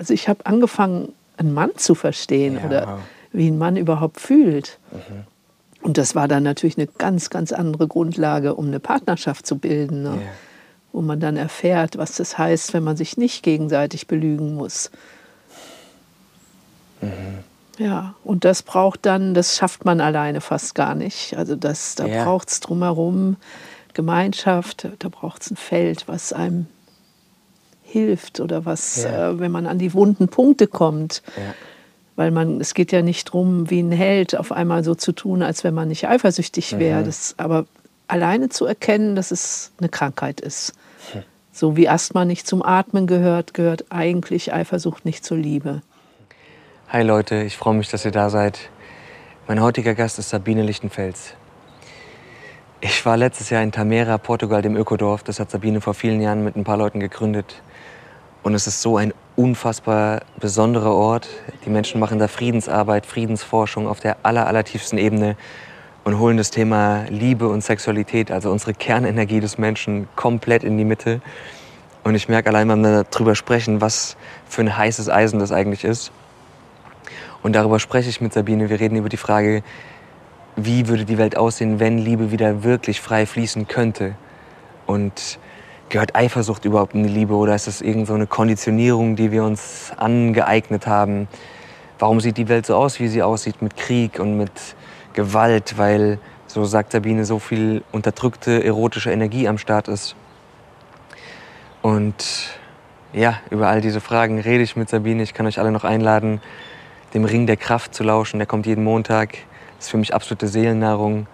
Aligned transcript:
Also 0.00 0.14
ich 0.14 0.30
habe 0.30 0.46
angefangen, 0.46 1.12
einen 1.36 1.52
Mann 1.52 1.72
zu 1.76 1.94
verstehen 1.94 2.54
Ja, 2.54 2.64
oder 2.64 2.98
wie 3.32 3.48
ein 3.48 3.58
Mann 3.58 3.76
überhaupt 3.76 4.18
fühlt. 4.18 4.78
Mhm. 4.92 5.24
Und 5.82 5.98
das 5.98 6.14
war 6.14 6.26
dann 6.26 6.42
natürlich 6.42 6.78
eine 6.78 6.86
ganz, 6.86 7.28
ganz 7.28 7.52
andere 7.52 7.86
Grundlage, 7.86 8.54
um 8.54 8.68
eine 8.68 8.80
Partnerschaft 8.80 9.46
zu 9.46 9.58
bilden. 9.58 10.02
Ne? 10.02 10.08
Ja. 10.22 10.30
Wo 10.92 11.02
man 11.02 11.20
dann 11.20 11.36
erfährt, 11.36 11.98
was 11.98 12.16
das 12.16 12.38
heißt, 12.38 12.72
wenn 12.72 12.82
man 12.82 12.96
sich 12.96 13.18
nicht 13.18 13.42
gegenseitig 13.42 14.06
belügen 14.06 14.54
muss. 14.54 14.90
Ja, 17.76 18.14
und 18.24 18.46
das 18.46 18.62
braucht 18.62 19.04
dann, 19.04 19.34
das 19.34 19.54
schafft 19.56 19.84
man 19.84 20.00
alleine 20.00 20.40
fast 20.40 20.74
gar 20.74 20.94
nicht. 20.94 21.36
Also 21.36 21.56
das, 21.56 21.94
da 21.94 22.06
Ja. 22.06 22.24
braucht 22.24 22.48
es 22.48 22.60
drumherum 22.60 23.36
Gemeinschaft, 23.92 24.88
da 24.98 25.08
braucht 25.10 25.42
es 25.42 25.50
ein 25.50 25.56
Feld, 25.56 26.08
was 26.08 26.32
einem 26.32 26.68
hilft 27.90 28.40
oder 28.40 28.64
was, 28.64 29.02
Ja. 29.04 29.30
äh, 29.30 29.38
wenn 29.40 29.50
man 29.50 29.66
an 29.66 29.78
die 29.78 29.92
wunden 29.94 30.28
Punkte 30.28 30.66
kommt. 30.66 31.22
Ja. 31.36 31.54
Weil 32.16 32.30
man, 32.30 32.60
es 32.60 32.74
geht 32.74 32.92
ja 32.92 33.02
nicht 33.02 33.28
darum, 33.28 33.70
wie 33.70 33.80
ein 33.80 33.92
Held 33.92 34.36
auf 34.36 34.52
einmal 34.52 34.84
so 34.84 34.94
zu 34.94 35.12
tun, 35.12 35.42
als 35.42 35.64
wenn 35.64 35.74
man 35.74 35.88
nicht 35.88 36.06
eifersüchtig 36.06 36.78
wäre. 36.78 37.02
Das, 37.02 37.34
aber 37.38 37.66
alleine 38.08 38.48
zu 38.50 38.66
erkennen, 38.66 39.14
dass 39.16 39.30
es 39.30 39.72
eine 39.78 39.88
Krankheit 39.88 40.40
ist. 40.40 40.74
So 41.52 41.76
wie 41.76 41.88
Asthma 41.88 42.24
nicht 42.24 42.46
zum 42.46 42.62
Atmen 42.62 43.06
gehört, 43.06 43.54
gehört 43.54 43.86
eigentlich 43.90 44.52
Eifersucht 44.52 45.04
nicht 45.04 45.24
zur 45.24 45.36
Liebe. 45.36 45.82
Hi 46.88 47.02
Leute, 47.02 47.42
ich 47.42 47.56
freue 47.56 47.74
mich, 47.74 47.88
dass 47.88 48.04
ihr 48.04 48.12
da 48.12 48.30
seid. 48.30 48.58
Mein 49.48 49.60
heutiger 49.60 49.94
Gast 49.94 50.18
ist 50.18 50.30
Sabine 50.30 50.62
Lichtenfels. 50.62 51.34
Ich 52.80 53.04
war 53.04 53.16
letztes 53.16 53.50
Jahr 53.50 53.62
in 53.62 53.72
Tamera, 53.72 54.16
Portugal, 54.18 54.62
dem 54.62 54.76
Ökodorf. 54.76 55.22
Das 55.22 55.40
hat 55.40 55.50
Sabine 55.50 55.80
vor 55.80 55.94
vielen 55.94 56.20
Jahren 56.20 56.44
mit 56.44 56.56
ein 56.56 56.64
paar 56.64 56.76
Leuten 56.76 57.00
gegründet. 57.00 57.62
Und 58.42 58.54
es 58.54 58.66
ist 58.66 58.80
so 58.80 58.96
ein 58.96 59.12
unfassbar 59.36 60.22
besonderer 60.38 60.94
Ort. 60.94 61.28
Die 61.64 61.70
Menschen 61.70 62.00
machen 62.00 62.18
da 62.18 62.28
Friedensarbeit, 62.28 63.06
Friedensforschung 63.06 63.86
auf 63.86 64.00
der 64.00 64.16
aller, 64.22 64.46
allertiefsten 64.46 64.98
Ebene 64.98 65.36
und 66.04 66.18
holen 66.18 66.36
das 66.36 66.50
Thema 66.50 67.04
Liebe 67.10 67.48
und 67.48 67.62
Sexualität, 67.62 68.30
also 68.30 68.50
unsere 68.50 68.72
Kernenergie 68.72 69.40
des 69.40 69.58
Menschen, 69.58 70.08
komplett 70.16 70.64
in 70.64 70.78
die 70.78 70.84
Mitte. 70.84 71.20
Und 72.02 72.14
ich 72.14 72.28
merke 72.28 72.48
allein 72.48 72.68
beim 72.68 72.82
darüber 72.82 73.34
sprechen, 73.34 73.82
was 73.82 74.16
für 74.48 74.62
ein 74.62 74.76
heißes 74.76 75.10
Eisen 75.10 75.38
das 75.38 75.52
eigentlich 75.52 75.84
ist. 75.84 76.10
Und 77.42 77.54
darüber 77.54 77.78
spreche 77.78 78.08
ich 78.08 78.22
mit 78.22 78.32
Sabine. 78.32 78.70
Wir 78.70 78.80
reden 78.80 78.96
über 78.96 79.10
die 79.10 79.18
Frage, 79.18 79.62
wie 80.56 80.88
würde 80.88 81.04
die 81.04 81.18
Welt 81.18 81.36
aussehen, 81.36 81.78
wenn 81.78 81.98
Liebe 81.98 82.30
wieder 82.30 82.64
wirklich 82.64 83.00
frei 83.00 83.26
fließen 83.26 83.68
könnte? 83.68 84.14
Und 84.86 85.38
gehört 85.90 86.14
Eifersucht 86.14 86.64
überhaupt 86.64 86.94
in 86.94 87.02
die 87.02 87.12
Liebe 87.12 87.34
oder 87.34 87.54
ist 87.54 87.66
es 87.66 87.82
irgend 87.82 88.06
so 88.06 88.14
eine 88.14 88.26
Konditionierung, 88.26 89.16
die 89.16 89.30
wir 89.32 89.44
uns 89.44 89.92
angeeignet 89.96 90.86
haben? 90.86 91.28
Warum 91.98 92.20
sieht 92.20 92.38
die 92.38 92.48
Welt 92.48 92.64
so 92.64 92.76
aus, 92.76 92.98
wie 93.00 93.08
sie 93.08 93.22
aussieht, 93.22 93.60
mit 93.60 93.76
Krieg 93.76 94.18
und 94.18 94.38
mit 94.38 94.52
Gewalt, 95.12 95.76
weil, 95.76 96.18
so 96.46 96.64
sagt 96.64 96.92
Sabine, 96.92 97.24
so 97.26 97.38
viel 97.38 97.82
unterdrückte 97.92 98.64
erotische 98.64 99.10
Energie 99.10 99.48
am 99.48 99.58
Start 99.58 99.88
ist? 99.88 100.16
Und 101.82 102.58
ja, 103.12 103.40
über 103.50 103.68
all 103.68 103.80
diese 103.80 104.00
Fragen 104.00 104.38
rede 104.38 104.62
ich 104.62 104.76
mit 104.76 104.88
Sabine. 104.88 105.22
Ich 105.22 105.34
kann 105.34 105.46
euch 105.46 105.58
alle 105.58 105.72
noch 105.72 105.84
einladen, 105.84 106.40
dem 107.12 107.24
Ring 107.24 107.46
der 107.46 107.56
Kraft 107.56 107.94
zu 107.94 108.04
lauschen. 108.04 108.38
Der 108.38 108.46
kommt 108.46 108.66
jeden 108.66 108.84
Montag. 108.84 109.30
Das 109.76 109.86
ist 109.86 109.90
für 109.90 109.98
mich 109.98 110.14
absolute 110.14 110.46
Seelennahrung. 110.46 111.26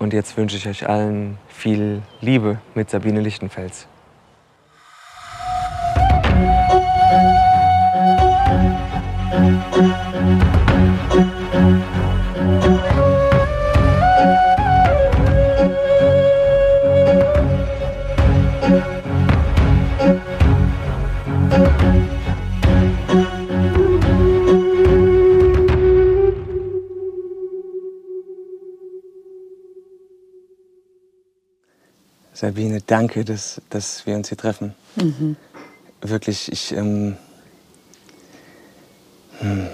Und 0.00 0.14
jetzt 0.14 0.34
wünsche 0.38 0.56
ich 0.56 0.66
euch 0.66 0.88
allen 0.88 1.36
viel 1.48 2.00
Liebe 2.22 2.58
mit 2.74 2.88
Sabine 2.88 3.20
Lichtenfels. 3.20 3.86
Sabine, 32.40 32.80
danke, 32.80 33.22
dass, 33.22 33.60
dass 33.68 34.06
wir 34.06 34.16
uns 34.16 34.28
hier 34.28 34.38
treffen. 34.38 34.74
Wirklich, 36.00 36.50
ich. 36.50 36.72
Ähm, 36.72 37.16
hm. 39.40 39.66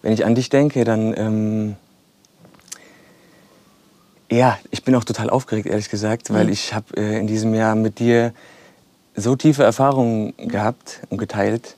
Wenn 0.00 0.14
ich 0.14 0.24
an 0.24 0.34
dich 0.34 0.48
denke, 0.48 0.84
dann. 0.84 1.14
Ähm, 1.14 1.76
ja, 4.30 4.58
ich 4.70 4.82
bin 4.82 4.94
auch 4.94 5.04
total 5.04 5.28
aufgeregt, 5.28 5.66
ehrlich 5.66 5.90
gesagt, 5.90 6.32
weil 6.32 6.48
ich 6.48 6.72
habe 6.72 6.96
äh, 6.96 7.18
in 7.18 7.26
diesem 7.26 7.52
Jahr 7.52 7.74
mit 7.74 7.98
dir 7.98 8.32
so 9.14 9.36
tiefe 9.36 9.62
Erfahrungen 9.62 10.32
gehabt 10.38 11.00
und 11.10 11.18
geteilt. 11.18 11.76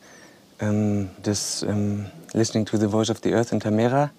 Ähm, 0.60 1.10
das 1.20 1.64
ähm, 1.64 2.06
Listening 2.32 2.64
to 2.64 2.76
the 2.76 2.86
Voice 2.86 3.10
of 3.10 3.18
the 3.24 3.34
Earth 3.34 3.50
in 3.50 3.58
Tamera, 3.58 4.10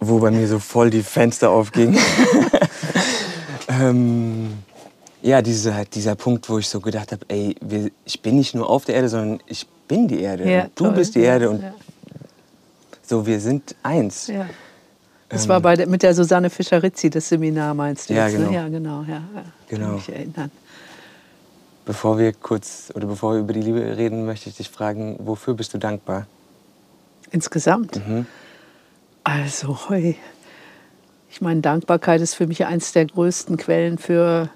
wo 0.00 0.20
bei 0.20 0.30
mir 0.30 0.48
so 0.48 0.58
voll 0.58 0.88
die 0.88 1.02
Fenster 1.02 1.50
aufgingen. 1.50 1.98
ähm, 3.80 4.52
ja, 5.22 5.42
dieser, 5.42 5.84
dieser 5.84 6.14
Punkt, 6.14 6.48
wo 6.48 6.58
ich 6.58 6.68
so 6.68 6.80
gedacht 6.80 7.12
habe, 7.12 7.24
ey, 7.28 7.54
wir, 7.60 7.90
ich 8.04 8.20
bin 8.22 8.36
nicht 8.36 8.54
nur 8.54 8.68
auf 8.68 8.84
der 8.84 8.96
Erde, 8.96 9.08
sondern 9.08 9.40
ich 9.46 9.66
bin 9.88 10.08
die 10.08 10.20
Erde. 10.20 10.50
Ja, 10.50 10.62
du 10.74 10.84
toll. 10.84 10.92
bist 10.92 11.14
die 11.14 11.20
Erde 11.20 11.50
und 11.50 11.62
Ja. 11.62 11.74
so, 13.02 13.26
wir 13.26 13.40
sind 13.40 13.74
eins. 13.82 14.28
Ja. 14.28 14.46
Das 15.28 15.48
war 15.48 15.60
bei 15.60 15.74
der, 15.74 15.88
mit 15.88 16.02
der 16.04 16.14
Susanne 16.14 16.50
Fischer-Rizzi, 16.50 17.10
das 17.10 17.28
Seminar 17.28 17.74
meinst 17.74 18.08
du 18.08 18.14
Ja, 18.14 18.28
jetzt, 18.28 18.36
genau. 18.36 18.50
Ne? 18.50 18.56
Ja, 18.56 18.68
genau. 18.68 19.02
Ja. 19.08 19.22
Genau. 19.68 19.86
Kann 19.86 19.94
mich 19.96 20.08
erinnern. 20.08 20.50
Bevor 21.84 22.18
wir 22.18 22.32
kurz 22.32 22.92
oder 22.94 23.06
bevor 23.06 23.32
wir 23.34 23.40
über 23.40 23.52
die 23.52 23.60
Liebe 23.60 23.96
reden, 23.96 24.24
möchte 24.26 24.48
ich 24.48 24.56
dich 24.56 24.70
fragen, 24.70 25.16
wofür 25.20 25.54
bist 25.54 25.74
du 25.74 25.78
dankbar? 25.78 26.26
Insgesamt. 27.30 28.00
Also, 29.24 29.76
heu. 29.88 30.14
Ich 31.30 31.40
meine, 31.40 31.60
Dankbarkeit 31.60 32.20
ist 32.20 32.34
für 32.34 32.46
mich 32.46 32.66
eines 32.66 32.92
der 32.92 33.06
größten 33.06 33.56
Quellen 33.56 33.98
für 33.98 34.48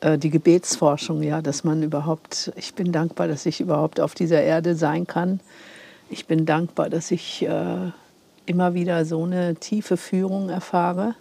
äh, 0.00 0.18
die 0.18 0.30
Gebetsforschung, 0.30 1.22
ja, 1.22 1.42
dass 1.42 1.64
man 1.64 1.82
überhaupt, 1.82 2.52
ich 2.56 2.74
bin 2.74 2.92
dankbar, 2.92 3.28
dass 3.28 3.46
ich 3.46 3.60
überhaupt 3.60 4.00
auf 4.00 4.14
dieser 4.14 4.42
Erde 4.42 4.74
sein 4.74 5.06
kann. 5.06 5.40
Ich 6.08 6.26
bin 6.26 6.46
dankbar, 6.46 6.90
dass 6.90 7.10
ich 7.10 7.46
äh, 7.46 7.90
immer 8.46 8.74
wieder 8.74 9.04
so 9.04 9.22
eine 9.22 9.54
tiefe 9.54 9.96
Führung 9.96 10.48
erfahre. 10.48 11.14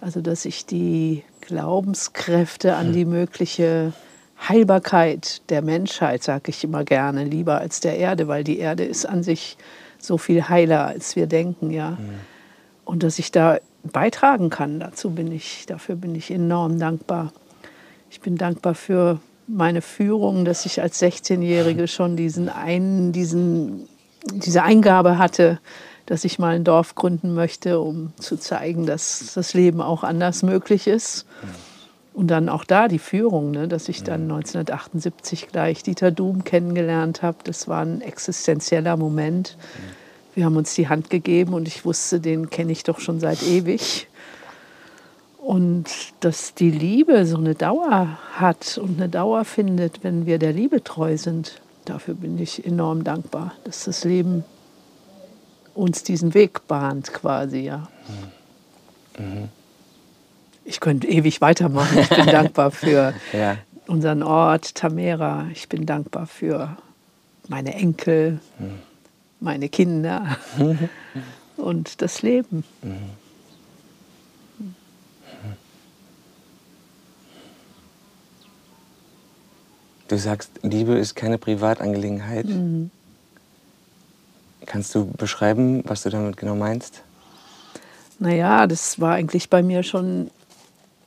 Also, 0.00 0.20
dass 0.20 0.44
ich 0.44 0.66
die 0.66 1.22
Glaubenskräfte 1.42 2.74
an 2.74 2.92
die 2.92 3.04
mögliche 3.04 3.92
Heilbarkeit 4.48 5.48
der 5.50 5.62
Menschheit, 5.62 6.22
sage 6.24 6.50
ich 6.50 6.64
immer 6.64 6.82
gerne, 6.84 7.24
lieber 7.24 7.58
als 7.58 7.80
der 7.80 7.98
Erde, 7.98 8.26
weil 8.26 8.42
die 8.42 8.58
Erde 8.58 8.84
ist 8.84 9.06
an 9.06 9.22
sich 9.22 9.56
so 9.98 10.18
viel 10.18 10.48
heiler, 10.48 10.86
als 10.86 11.14
wir 11.14 11.28
denken, 11.28 11.70
ja. 11.70 11.96
Und 12.84 13.04
dass 13.04 13.20
ich 13.20 13.30
da 13.30 13.58
beitragen 13.82 14.50
kann, 14.50 14.80
dazu 14.80 15.10
bin 15.10 15.32
ich, 15.32 15.66
dafür 15.66 15.96
bin 15.96 16.14
ich 16.14 16.30
enorm 16.30 16.78
dankbar. 16.78 17.32
Ich 18.10 18.20
bin 18.20 18.36
dankbar 18.36 18.74
für 18.74 19.20
meine 19.46 19.82
Führung, 19.82 20.44
dass 20.44 20.66
ich 20.66 20.80
als 20.80 21.00
16-Jährige 21.02 21.88
schon 21.88 22.16
diesen 22.16 22.48
einen, 22.48 23.12
diesen, 23.12 23.88
diese 24.32 24.62
Eingabe 24.62 25.18
hatte, 25.18 25.58
dass 26.06 26.24
ich 26.24 26.38
mal 26.38 26.54
ein 26.54 26.64
Dorf 26.64 26.94
gründen 26.94 27.34
möchte, 27.34 27.80
um 27.80 28.12
zu 28.18 28.36
zeigen, 28.36 28.86
dass 28.86 29.32
das 29.34 29.54
Leben 29.54 29.80
auch 29.80 30.04
anders 30.04 30.42
möglich 30.42 30.86
ist. 30.86 31.26
Und 32.12 32.26
dann 32.30 32.50
auch 32.50 32.64
da 32.64 32.88
die 32.88 32.98
Führung, 32.98 33.52
ne, 33.52 33.68
dass 33.68 33.88
ich 33.88 34.02
dann 34.02 34.22
1978 34.22 35.48
gleich 35.48 35.82
Dieter 35.82 36.10
Doom 36.10 36.44
kennengelernt 36.44 37.22
habe. 37.22 37.38
Das 37.44 37.68
war 37.68 37.82
ein 37.82 38.02
existenzieller 38.02 38.98
Moment. 38.98 39.56
Wir 40.34 40.44
haben 40.46 40.56
uns 40.56 40.74
die 40.74 40.88
Hand 40.88 41.10
gegeben 41.10 41.52
und 41.54 41.68
ich 41.68 41.84
wusste, 41.84 42.20
den 42.20 42.48
kenne 42.50 42.72
ich 42.72 42.84
doch 42.84 43.00
schon 43.00 43.20
seit 43.20 43.42
ewig. 43.42 44.08
Und 45.38 45.86
dass 46.20 46.54
die 46.54 46.70
Liebe 46.70 47.26
so 47.26 47.36
eine 47.36 47.54
Dauer 47.54 48.18
hat 48.36 48.78
und 48.78 48.98
eine 48.98 49.08
Dauer 49.08 49.44
findet, 49.44 50.04
wenn 50.04 50.24
wir 50.24 50.38
der 50.38 50.52
Liebe 50.52 50.84
treu 50.84 51.16
sind, 51.18 51.60
dafür 51.84 52.14
bin 52.14 52.38
ich 52.38 52.64
enorm 52.64 53.02
dankbar, 53.04 53.52
dass 53.64 53.84
das 53.84 54.04
Leben 54.04 54.44
uns 55.74 56.02
diesen 56.04 56.32
Weg 56.34 56.66
bahnt 56.68 57.12
quasi, 57.12 57.60
ja. 57.60 57.88
Ich 60.64 60.80
könnte 60.80 61.08
ewig 61.08 61.40
weitermachen. 61.40 61.98
Ich 61.98 62.08
bin 62.08 62.26
dankbar 62.26 62.70
für 62.70 63.12
Ja. 63.32 63.56
unseren 63.88 64.22
Ort 64.22 64.76
Tamera. 64.76 65.46
Ich 65.52 65.68
bin 65.68 65.86
dankbar 65.86 66.26
für 66.26 66.76
meine 67.48 67.74
Enkel, 67.74 68.38
meine 69.42 69.68
Kinder 69.68 70.36
und 71.56 72.00
das 72.00 72.22
Leben. 72.22 72.64
Du 80.08 80.18
sagst, 80.18 80.50
Liebe 80.62 80.94
ist 80.94 81.14
keine 81.14 81.38
Privatangelegenheit. 81.38 82.46
Mhm. 82.46 82.90
Kannst 84.66 84.94
du 84.94 85.06
beschreiben, 85.06 85.82
was 85.86 86.02
du 86.02 86.10
damit 86.10 86.36
genau 86.36 86.54
meinst? 86.54 87.02
Naja, 88.18 88.66
das 88.66 89.00
war 89.00 89.14
eigentlich 89.14 89.50
bei 89.50 89.62
mir 89.62 89.82
schon 89.82 90.30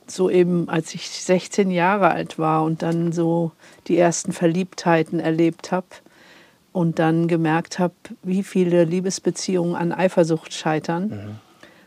so 0.06 0.28
eben, 0.28 0.68
als 0.68 0.94
ich 0.94 1.08
16 1.08 1.70
Jahre 1.70 2.10
alt 2.10 2.38
war 2.38 2.62
und 2.64 2.82
dann 2.82 3.12
so 3.12 3.52
die 3.86 3.96
ersten 3.96 4.32
Verliebtheiten 4.32 5.20
erlebt 5.20 5.72
habe 5.72 5.86
und 6.76 6.98
dann 6.98 7.26
gemerkt 7.26 7.78
habe, 7.78 7.94
wie 8.22 8.42
viele 8.42 8.84
Liebesbeziehungen 8.84 9.74
an 9.74 9.92
Eifersucht 9.92 10.52
scheitern. 10.52 11.08
Mhm. 11.08 11.36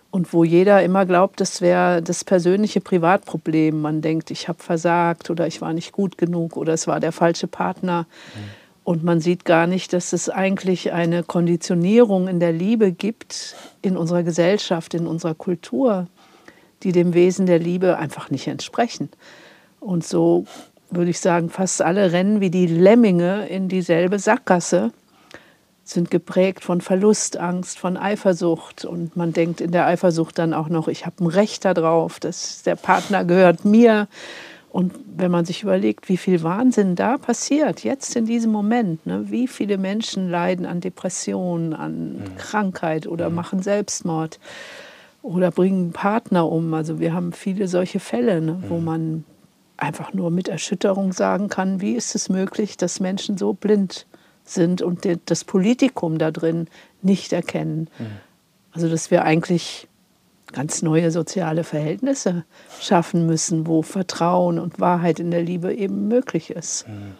Und 0.10 0.34
wo 0.34 0.44
jeder 0.44 0.82
immer 0.82 1.06
glaubt, 1.06 1.40
das 1.40 1.62
wäre 1.62 2.02
das 2.02 2.24
persönliche 2.24 2.82
Privatproblem. 2.82 3.80
Man 3.80 4.02
denkt, 4.02 4.32
ich 4.32 4.48
habe 4.48 4.64
versagt 4.64 5.30
oder 5.30 5.46
ich 5.46 5.62
war 5.62 5.74
nicht 5.74 5.92
gut 5.92 6.18
genug 6.18 6.58
oder 6.58 6.74
es 6.74 6.88
war 6.88 7.00
der 7.00 7.12
falsche 7.12 7.46
Partner. 7.46 8.08
Mhm. 8.34 8.40
Und 8.84 9.04
man 9.04 9.22
sieht 9.22 9.46
gar 9.46 9.68
nicht, 9.68 9.94
dass 9.94 10.12
es 10.12 10.28
eigentlich 10.28 10.92
eine 10.92 11.22
Konditionierung 11.22 12.28
in 12.28 12.40
der 12.40 12.52
Liebe 12.52 12.92
gibt, 12.92 13.56
in 13.84 13.96
unserer 13.96 14.24
Gesellschaft, 14.24 14.96
in 14.96 15.06
unserer 15.06 15.36
Kultur, 15.36 16.08
die 16.82 16.94
dem 16.94 17.14
Wesen 17.14 17.46
der 17.46 17.60
Liebe 17.60 18.00
einfach 18.00 18.32
nicht 18.32 18.48
entsprechen. 18.48 19.10
Und 19.80 20.04
so 20.04 20.46
würde 20.92 21.12
ich 21.12 21.20
sagen, 21.20 21.50
fast 21.50 21.82
alle 21.82 22.12
rennen 22.12 22.42
wie 22.42 22.50
die 22.50 22.68
Lemminge 22.68 23.48
in 23.48 23.68
dieselbe 23.68 24.20
Sackgasse, 24.20 24.92
sind 25.84 26.12
geprägt 26.12 26.64
von 26.64 26.82
Verlustangst, 26.82 27.80
von 27.80 27.98
Eifersucht. 27.98 28.86
Und 28.86 29.16
man 29.16 29.34
denkt 29.34 29.60
in 29.60 29.72
der 29.72 29.88
Eifersucht 29.88 30.38
dann 30.38 30.54
auch 30.54 30.70
noch, 30.70 30.88
ich 30.88 31.06
habe 31.06 31.24
ein 31.24 31.28
Recht 31.28 31.66
darauf, 31.66 32.20
dass 32.20 32.64
der 32.64 32.76
Partner 32.76 33.26
gehört 33.26 33.66
mir. 33.66 34.08
Und 34.72 34.94
wenn 35.16 35.32
man 35.32 35.46
sich 35.46 35.64
überlegt, 35.64 36.08
wie 36.10 36.18
viel 36.18 36.44
Wahnsinn 36.44 36.96
da 36.96 37.18
passiert, 37.18 37.84
jetzt 37.84 38.16
in 38.16 38.26
diesem 38.26 38.52
Moment, 38.52 39.04
ne, 39.08 39.26
wie 39.30 39.48
viele 39.48 39.80
Menschen 39.80 40.30
leiden 40.30 40.68
an 40.68 40.80
Depressionen, 40.80 41.74
an 41.74 42.14
mhm. 42.14 42.38
Krankheit 42.38 43.08
oder 43.08 43.30
mhm. 43.30 43.36
machen 43.36 43.64
Selbstmord 43.64 44.40
oder 45.24 45.50
bringen 45.50 45.92
Partner 45.92 46.48
um. 46.48 46.72
Also 46.76 47.00
wir 47.00 47.14
haben 47.14 47.34
viele 47.34 47.68
solche 47.68 48.00
Fälle, 48.00 48.42
ne, 48.42 48.62
wo 48.68 48.78
mhm. 48.78 48.86
man 48.86 49.24
einfach 49.82 50.14
nur 50.14 50.32
mit 50.32 50.48
Erschütterung 50.48 51.14
sagen 51.14 51.50
kann, 51.50 51.82
wie 51.82 51.94
ist 51.94 52.16
es 52.16 52.30
möglich, 52.30 52.78
dass 52.78 53.00
Menschen 53.00 53.38
so 53.38 53.54
blind 53.54 54.06
sind 54.46 54.82
und 54.82 55.08
das 55.26 55.44
Politikum 55.44 56.18
da 56.18 56.32
drin 56.32 56.68
nicht 57.02 57.34
erkennen. 57.34 57.88
Mhm. 57.98 58.06
Also 58.72 58.90
dass 58.90 59.12
wir 59.12 59.24
eigentlich 59.24 59.88
ganz 60.52 60.82
neue 60.82 61.12
soziale 61.12 61.64
Verhältnisse 61.64 62.44
schaffen 62.82 63.26
müssen, 63.26 63.68
wo 63.68 63.82
Vertrauen 63.82 64.60
und 64.60 64.80
Wahrheit 64.80 65.20
in 65.20 65.32
der 65.32 65.44
Liebe 65.44 65.74
eben 65.74 66.08
möglich 66.08 66.50
ist. 66.50 66.88
Mhm. 66.88 67.14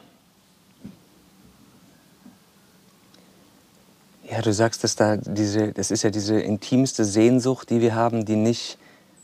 Ja, 4.32 4.42
du 4.42 4.54
sagst, 4.54 4.84
dass 4.84 4.96
da 4.96 5.18
diese, 5.18 5.72
das 5.74 5.90
ist 5.90 6.04
ja 6.04 6.12
diese 6.12 6.40
intimste 6.40 7.04
Sehnsucht, 7.04 7.72
die 7.72 7.82
wir 7.82 7.96
haben, 7.96 8.26
die 8.26 8.36
nicht 8.36 8.78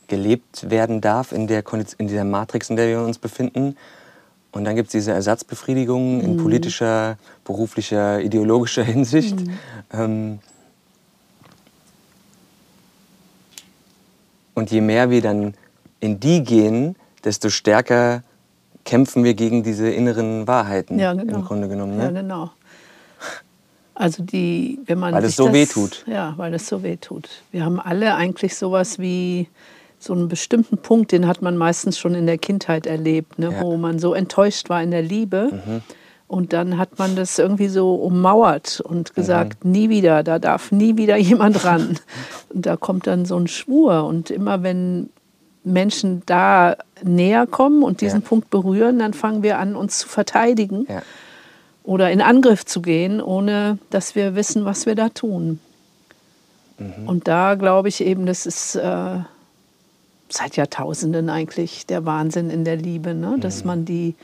gelebt 0.08 0.70
werden 0.70 1.02
darf 1.02 1.32
in, 1.32 1.48
der, 1.48 1.64
in 1.98 2.08
dieser 2.08 2.24
Matrix, 2.24 2.70
in 2.70 2.76
der 2.76 2.88
wir 2.88 3.02
uns 3.02 3.18
befinden. 3.18 3.76
Und 4.52 4.64
dann 4.64 4.76
gibt 4.76 4.88
es 4.88 4.92
diese 4.94 5.12
Ersatzbefriedigung 5.12 6.22
in 6.22 6.34
mhm. 6.34 6.44
politischer, 6.44 7.18
beruflicher, 7.44 8.22
ideologischer 8.22 8.84
Hinsicht. 8.86 9.40
Mhm. 9.40 9.60
Ähm, 9.92 10.40
und 14.54 14.72
je 14.72 14.82
mehr 14.82 15.10
wir 15.10 15.22
dann 15.22 15.54
in 16.00 16.20
die 16.20 16.44
gehen, 16.44 16.96
desto 17.24 17.50
stärker 17.50 18.24
kämpfen 18.86 19.24
wir 19.24 19.34
gegen 19.34 19.64
diese 19.64 19.90
inneren 19.90 20.48
Wahrheiten 20.48 21.00
ja, 21.00 21.14
genau. 21.14 21.40
im 21.40 21.44
Grunde 21.44 21.68
genommen. 21.68 21.98
Ne? 21.98 22.04
Ja, 22.04 22.12
genau. 22.12 22.52
Also 23.96 24.24
die, 24.24 24.80
wenn 24.86 25.00
man 25.00 25.14
weil 25.14 25.24
es 25.24 25.38
so 25.38 25.52
weh 25.54 25.66
tut. 25.66 26.04
Ja, 26.06 26.34
weil 26.38 26.54
es 26.54 26.68
so 26.68 26.84
weh 26.84 26.98
tut. 26.98 27.30
Wir 27.52 27.64
haben 27.64 27.80
alle 27.80 28.16
eigentlich 28.16 28.56
sowas 28.56 29.00
wie 29.00 29.48
so 30.06 30.14
einen 30.14 30.28
bestimmten 30.28 30.78
Punkt, 30.78 31.12
den 31.12 31.28
hat 31.28 31.42
man 31.42 31.58
meistens 31.58 31.98
schon 31.98 32.16
in 32.16 32.26
der 32.26 32.38
Kindheit 32.38 32.86
erlebt, 32.86 33.40
ne, 33.40 33.52
ja. 33.52 33.62
wo 33.62 33.78
man 33.78 34.00
so 34.00 34.14
enttäuscht 34.14 34.70
war 34.70 34.82
in 34.82 34.92
der 34.92 35.02
Liebe. 35.02 35.50
Mhm. 35.52 35.82
Und 36.28 36.54
dann 36.54 36.78
hat 36.78 36.98
man 36.98 37.16
das 37.16 37.38
irgendwie 37.38 37.68
so 37.68 37.96
ummauert 37.96 38.82
und 38.82 39.14
gesagt, 39.14 39.64
mhm. 39.64 39.72
nie 39.72 39.90
wieder, 39.90 40.24
da 40.24 40.40
darf 40.40 40.72
nie 40.72 40.98
wieder 40.98 41.18
jemand 41.18 41.66
ran. 41.66 42.00
Und 42.54 42.66
da 42.66 42.78
kommt 42.78 43.08
dann 43.08 43.26
so 43.26 43.38
ein 43.38 43.48
Schwur. 43.48 44.06
Und 44.06 44.32
immer 44.32 44.64
wenn 44.64 45.10
Menschen 45.64 46.22
da 46.26 46.78
näher 47.04 47.48
kommen 47.48 47.84
und 47.84 48.02
diesen 48.02 48.22
ja. 48.22 48.28
Punkt 48.28 48.50
berühren, 48.50 49.00
dann 49.00 49.14
fangen 49.14 49.44
wir 49.44 49.60
an, 49.60 49.76
uns 49.76 50.00
zu 50.00 50.08
verteidigen. 50.08 50.86
Ja 50.88 51.02
oder 51.86 52.12
in 52.12 52.22
Angriff 52.22 52.66
zu 52.66 52.82
gehen, 52.82 53.22
ohne 53.22 53.78
dass 53.90 54.16
wir 54.16 54.36
wissen, 54.36 54.66
was 54.66 54.86
wir 54.86 54.96
da 54.96 55.10
tun. 55.10 55.60
Mhm. 56.78 57.08
Und 57.08 57.28
da 57.28 57.56
glaube 57.56 57.90
ich 57.90 58.02
eben, 58.02 58.26
das 58.26 58.46
ist 58.46 58.76
äh, 58.76 59.20
seit 60.30 60.56
Jahrtausenden 60.56 61.30
eigentlich 61.30 61.86
der 61.86 62.06
Wahnsinn 62.06 62.50
in 62.50 62.66
der 62.66 62.76
Liebe, 62.76 63.14
ne? 63.14 63.38
dass 63.40 63.62
mhm. 63.62 63.68
man 63.68 63.86
die 63.86 64.16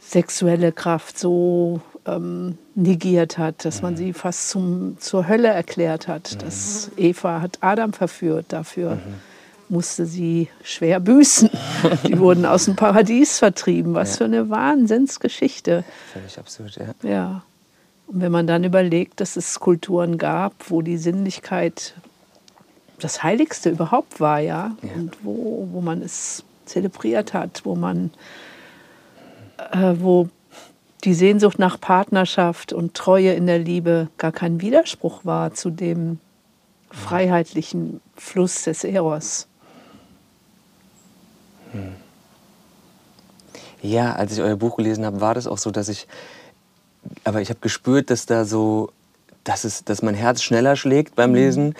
sexuelle 0.00 0.72
Kraft 0.72 1.18
so 1.18 1.80
ähm, 2.06 2.56
negiert 2.74 3.36
hat, 3.36 3.64
dass 3.64 3.82
man 3.82 3.94
mhm. 3.94 3.98
sie 3.98 4.12
fast 4.12 4.50
zum, 4.50 4.96
zur 4.98 5.28
Hölle 5.28 5.48
erklärt 5.48 6.08
hat. 6.08 6.34
Mhm. 6.34 6.38
Dass 6.38 6.90
Eva 6.96 7.40
hat 7.40 7.58
Adam 7.60 7.92
verführt 7.92 8.46
dafür. 8.48 8.96
Mhm 8.96 9.28
musste 9.68 10.06
sie 10.06 10.48
schwer 10.62 11.00
büßen. 11.00 11.50
Die 12.06 12.18
wurden 12.18 12.46
aus 12.46 12.64
dem 12.64 12.76
Paradies 12.76 13.38
vertrieben. 13.38 13.94
Was 13.94 14.12
ja. 14.12 14.16
für 14.18 14.24
eine 14.24 14.50
Wahnsinnsgeschichte. 14.50 15.84
Völlig 16.12 16.38
absurd, 16.38 16.76
ja. 16.76 17.08
Ja. 17.08 17.42
Und 18.06 18.22
wenn 18.22 18.32
man 18.32 18.46
dann 18.46 18.64
überlegt, 18.64 19.20
dass 19.20 19.36
es 19.36 19.60
Kulturen 19.60 20.16
gab, 20.16 20.70
wo 20.70 20.80
die 20.80 20.96
Sinnlichkeit 20.96 21.94
das 23.00 23.22
Heiligste 23.22 23.70
überhaupt 23.70 24.20
war, 24.20 24.40
ja, 24.40 24.76
ja. 24.82 24.88
und 24.94 25.16
wo, 25.22 25.68
wo 25.72 25.80
man 25.80 26.02
es 26.02 26.44
zelebriert 26.66 27.34
hat, 27.34 27.62
wo 27.64 27.74
man, 27.74 28.10
äh, 29.72 29.94
wo 29.98 30.28
die 31.04 31.14
Sehnsucht 31.14 31.58
nach 31.58 31.80
Partnerschaft 31.80 32.72
und 32.72 32.94
Treue 32.94 33.32
in 33.32 33.46
der 33.46 33.58
Liebe 33.58 34.08
gar 34.18 34.32
kein 34.32 34.60
Widerspruch 34.60 35.24
war 35.24 35.54
zu 35.54 35.70
dem 35.70 36.18
freiheitlichen 36.90 38.00
Fluss 38.16 38.64
des 38.64 38.84
Eros. 38.84 39.46
Hm. 41.72 41.94
Ja, 43.80 44.14
als 44.14 44.32
ich 44.32 44.40
euer 44.40 44.56
Buch 44.56 44.76
gelesen 44.76 45.04
habe, 45.04 45.20
war 45.20 45.34
das 45.34 45.46
auch 45.46 45.58
so, 45.58 45.70
dass 45.70 45.88
ich, 45.88 46.08
aber 47.24 47.40
ich 47.40 47.48
habe 47.48 47.60
gespürt, 47.60 48.10
dass 48.10 48.26
da 48.26 48.44
so, 48.44 48.90
dass, 49.44 49.64
es, 49.64 49.84
dass 49.84 50.02
mein 50.02 50.14
Herz 50.14 50.42
schneller 50.42 50.74
schlägt 50.74 51.14
beim 51.14 51.30
mhm. 51.30 51.74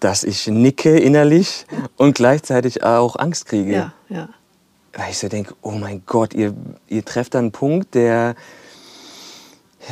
Dass 0.00 0.24
ich 0.24 0.46
nicke 0.46 0.98
innerlich 0.98 1.66
und 1.96 2.14
gleichzeitig 2.14 2.84
auch 2.84 3.16
Angst 3.16 3.46
kriege. 3.46 3.72
Ja, 3.72 3.92
ja. 4.08 4.28
Weil 4.92 5.10
ich 5.10 5.18
so 5.18 5.28
denke, 5.28 5.54
oh 5.62 5.72
mein 5.72 6.02
Gott, 6.06 6.34
ihr, 6.34 6.54
ihr 6.88 7.04
trefft 7.04 7.36
einen 7.36 7.52
Punkt, 7.52 7.94
der 7.94 8.34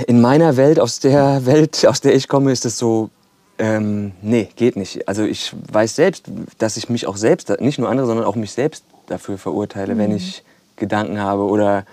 in 0.06 0.20
meiner 0.20 0.56
Welt, 0.56 0.78
aus 0.80 1.00
der 1.00 1.46
Welt, 1.46 1.86
aus 1.86 2.00
der 2.00 2.14
ich 2.14 2.28
komme, 2.28 2.52
ist 2.52 2.64
es 2.64 2.78
so 2.78 3.10
ähm, 3.58 4.12
nee, 4.20 4.48
geht 4.56 4.76
nicht. 4.76 5.08
Also 5.08 5.25
ich 5.25 5.54
weiß 5.72 5.96
selbst, 5.96 6.26
dass 6.58 6.76
ich 6.76 6.88
mich 6.88 7.06
auch 7.06 7.16
selbst, 7.16 7.60
nicht 7.60 7.78
nur 7.78 7.88
andere, 7.88 8.06
sondern 8.06 8.26
auch 8.26 8.36
mich 8.36 8.52
selbst 8.52 8.84
dafür 9.06 9.38
verurteile, 9.38 9.94
mhm. 9.94 9.98
wenn 9.98 10.16
ich 10.16 10.42
Gedanken 10.76 11.20
habe 11.20 11.42
oder 11.42 11.84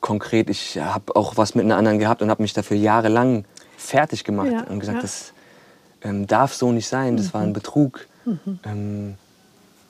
konkret, 0.00 0.48
ich 0.50 0.78
habe 0.78 1.16
auch 1.16 1.36
was 1.36 1.54
mit 1.54 1.64
einer 1.64 1.76
anderen 1.76 1.98
gehabt 1.98 2.22
und 2.22 2.30
habe 2.30 2.42
mich 2.42 2.52
dafür 2.52 2.76
jahrelang 2.76 3.44
fertig 3.76 4.24
gemacht 4.24 4.52
ja, 4.52 4.62
und 4.64 4.80
gesagt, 4.80 4.98
ja. 4.98 5.02
das 5.02 5.32
ähm, 6.02 6.26
darf 6.26 6.54
so 6.54 6.72
nicht 6.72 6.88
sein, 6.88 7.16
das 7.16 7.28
mhm. 7.28 7.32
war 7.34 7.40
ein 7.42 7.48
mhm. 7.48 7.54
Betrug. 7.54 8.06
Mhm. 8.24 8.58
Ähm, 8.64 9.14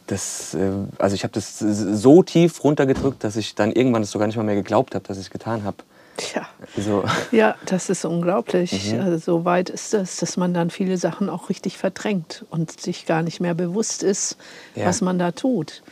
das, 0.07 0.55
äh, 0.55 0.71
also 0.99 1.15
ich 1.15 1.23
habe 1.23 1.33
das 1.33 1.59
so 1.59 2.23
tief 2.23 2.65
runtergedrückt, 2.65 3.23
dass 3.23 3.37
ich 3.37 3.55
dann 3.55 3.73
irgendwann 3.73 4.03
es 4.03 4.11
sogar 4.11 4.27
nicht 4.27 4.37
mal 4.37 4.43
mehr 4.43 4.57
geglaubt 4.57 4.95
habe, 4.95 5.07
dass 5.07 5.19
ich 5.19 5.25
es 5.27 5.31
getan 5.31 5.65
habe. 5.65 5.79
Tja. 6.17 6.47
So. 6.77 7.05
Ja, 7.31 7.55
das 7.65 7.89
ist 7.89 8.05
unglaublich. 8.05 8.93
Mhm. 8.93 9.01
Also 9.01 9.19
so 9.19 9.45
weit 9.45 9.71
ist 9.71 9.95
das, 9.95 10.17
dass 10.17 10.37
man 10.37 10.53
dann 10.53 10.71
viele 10.71 10.99
Sachen 10.99 11.31
auch 11.31 11.49
richtig 11.49 11.79
verdrängt 11.79 12.45
und 12.51 12.79
sich 12.81 13.07
gar 13.07 13.23
nicht 13.23 13.41
mehr 13.41 13.55
bewusst 13.55 14.03
ist, 14.03 14.37
ja. 14.75 14.87
was 14.87 15.01
man 15.01 15.19
da 15.19 15.31
tut. 15.31 15.83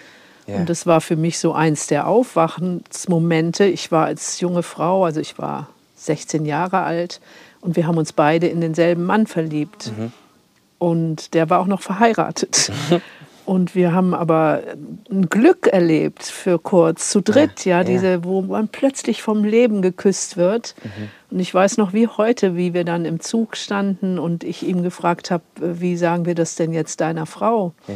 Ja. 0.47 0.57
Und 0.57 0.69
das 0.69 0.87
war 0.87 1.01
für 1.01 1.17
mich 1.17 1.39
so 1.39 1.53
eins 1.53 1.87
der 1.87 2.07
Aufwachensmomente. 2.07 3.65
Ich 3.65 3.93
war 3.93 4.07
als 4.07 4.41
junge 4.41 4.63
Frau, 4.63 5.05
also 5.05 5.21
ich 5.21 5.39
war 5.39 5.69
16 5.97 6.45
Jahre 6.45 6.81
alt 6.81 7.21
und 7.61 7.77
wir 7.77 7.87
haben 7.87 7.99
uns 7.99 8.13
beide 8.13 8.47
in 8.47 8.61
denselben 8.61 9.05
Mann 9.05 9.27
verliebt. 9.27 9.93
Mhm. 9.97 10.13
Und 10.79 11.35
der 11.35 11.51
war 11.51 11.61
auch 11.61 11.67
noch 11.67 11.83
verheiratet. 11.83 12.71
Und 13.49 13.75
wir 13.75 13.95
haben 13.95 14.13
aber 14.13 14.61
ein 15.11 15.31
Glück 15.31 15.69
erlebt 15.69 16.23
für 16.23 16.59
kurz, 16.59 17.09
zu 17.09 17.23
dritt, 17.23 17.65
ja, 17.65 17.79
ja 17.79 17.85
diese, 17.85 18.23
wo 18.23 18.43
man 18.43 18.69
plötzlich 18.69 19.23
vom 19.23 19.43
Leben 19.43 19.81
geküsst 19.81 20.37
wird. 20.37 20.75
Mhm. 20.85 21.09
Und 21.31 21.41
ich 21.41 21.55
weiß 21.55 21.79
noch 21.79 21.95
wie 21.95 22.09
heute, 22.09 22.57
wie 22.57 22.75
wir 22.75 22.85
dann 22.85 23.07
im 23.07 23.21
Zug 23.21 23.57
standen 23.57 24.19
und 24.19 24.45
ich 24.45 24.67
ihm 24.67 24.83
gefragt 24.83 25.31
habe, 25.31 25.45
wie 25.57 25.97
sagen 25.97 26.27
wir 26.27 26.35
das 26.35 26.57
denn 26.57 26.75
jetzt 26.75 27.01
deiner 27.01 27.25
Frau? 27.25 27.73
Ja. 27.87 27.95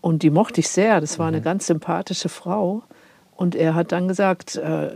Und 0.00 0.22
die 0.22 0.30
mochte 0.30 0.60
ich 0.60 0.70
sehr, 0.70 1.02
das 1.02 1.18
war 1.18 1.28
mhm. 1.28 1.34
eine 1.34 1.42
ganz 1.42 1.66
sympathische 1.66 2.30
Frau. 2.30 2.82
Und 3.36 3.54
er 3.54 3.74
hat 3.74 3.92
dann 3.92 4.08
gesagt, 4.08 4.56
äh, 4.56 4.88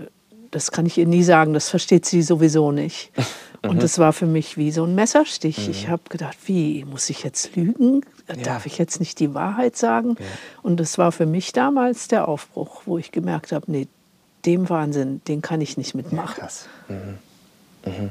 das 0.56 0.70
kann 0.70 0.86
ich 0.86 0.96
ihr 0.96 1.06
nie 1.06 1.22
sagen, 1.22 1.52
das 1.52 1.68
versteht 1.68 2.06
sie 2.06 2.22
sowieso 2.22 2.72
nicht. 2.72 3.12
Und 3.62 3.82
das 3.82 3.98
war 3.98 4.14
für 4.14 4.24
mich 4.24 4.56
wie 4.56 4.70
so 4.70 4.84
ein 4.84 4.94
Messerstich. 4.94 5.68
Ich 5.68 5.88
habe 5.88 6.02
gedacht, 6.08 6.38
wie, 6.46 6.84
muss 6.84 7.10
ich 7.10 7.24
jetzt 7.24 7.56
lügen? 7.56 8.02
Darf 8.42 8.64
ich 8.64 8.78
jetzt 8.78 8.98
nicht 8.98 9.18
die 9.20 9.34
Wahrheit 9.34 9.76
sagen? 9.76 10.16
Und 10.62 10.78
das 10.78 10.96
war 10.96 11.12
für 11.12 11.26
mich 11.26 11.52
damals 11.52 12.08
der 12.08 12.26
Aufbruch, 12.28 12.82
wo 12.86 12.96
ich 12.96 13.12
gemerkt 13.12 13.52
habe, 13.52 13.70
nee, 13.70 13.86
dem 14.46 14.70
Wahnsinn, 14.70 15.20
den 15.28 15.42
kann 15.42 15.60
ich 15.60 15.76
nicht 15.76 15.94
mitmachen. 15.94 16.36
Krass. 16.36 16.68
Mhm. 16.88 17.18
Mhm. 17.84 18.10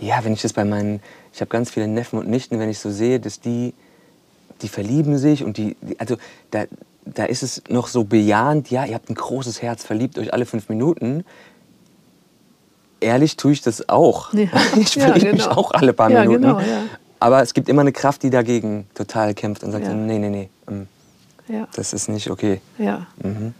Ja, 0.00 0.22
wenn 0.24 0.34
ich 0.34 0.42
das 0.42 0.52
bei 0.52 0.64
meinen, 0.64 1.00
ich 1.32 1.40
habe 1.40 1.48
ganz 1.48 1.70
viele 1.70 1.88
Neffen 1.88 2.18
und 2.18 2.28
Nichten, 2.28 2.60
wenn 2.60 2.68
ich 2.68 2.78
so 2.78 2.90
sehe, 2.90 3.18
dass 3.18 3.40
die, 3.40 3.74
die 4.62 4.68
verlieben 4.68 5.18
sich 5.18 5.42
und 5.42 5.56
die, 5.56 5.76
die 5.80 5.98
also 5.98 6.16
da, 6.50 6.66
da 7.06 7.24
ist 7.24 7.42
es 7.42 7.62
noch 7.68 7.86
so 7.86 8.04
bejahend, 8.04 8.70
ja, 8.70 8.84
ihr 8.84 8.94
habt 8.94 9.08
ein 9.08 9.14
großes 9.14 9.62
Herz, 9.62 9.84
verliebt 9.84 10.18
euch 10.18 10.32
alle 10.32 10.44
fünf 10.44 10.68
Minuten. 10.68 11.24
Ehrlich 13.00 13.36
tue 13.36 13.52
ich 13.52 13.62
das 13.62 13.88
auch. 13.88 14.32
Ja. 14.32 14.48
Ich 14.76 14.94
verliebe 14.94 15.26
ja, 15.26 15.32
genau. 15.32 15.32
mich 15.32 15.46
auch 15.46 15.70
alle 15.70 15.92
paar 15.92 16.10
ja, 16.10 16.22
Minuten. 16.22 16.42
Genau. 16.42 16.60
Aber 17.20 17.42
es 17.42 17.54
gibt 17.54 17.68
immer 17.68 17.80
eine 17.80 17.92
Kraft, 17.92 18.22
die 18.22 18.30
dagegen 18.30 18.86
total 18.94 19.34
kämpft 19.34 19.64
und 19.64 19.72
sagt, 19.72 19.86
nee, 19.86 20.18
nee, 20.18 20.28
nee, 20.28 20.48
ähm, 20.68 20.86
das 21.74 21.92
ist 21.92 22.08
nicht 22.08 22.30
okay. 22.30 22.60
Ja. 22.78 23.06
Mhm. 23.22 23.54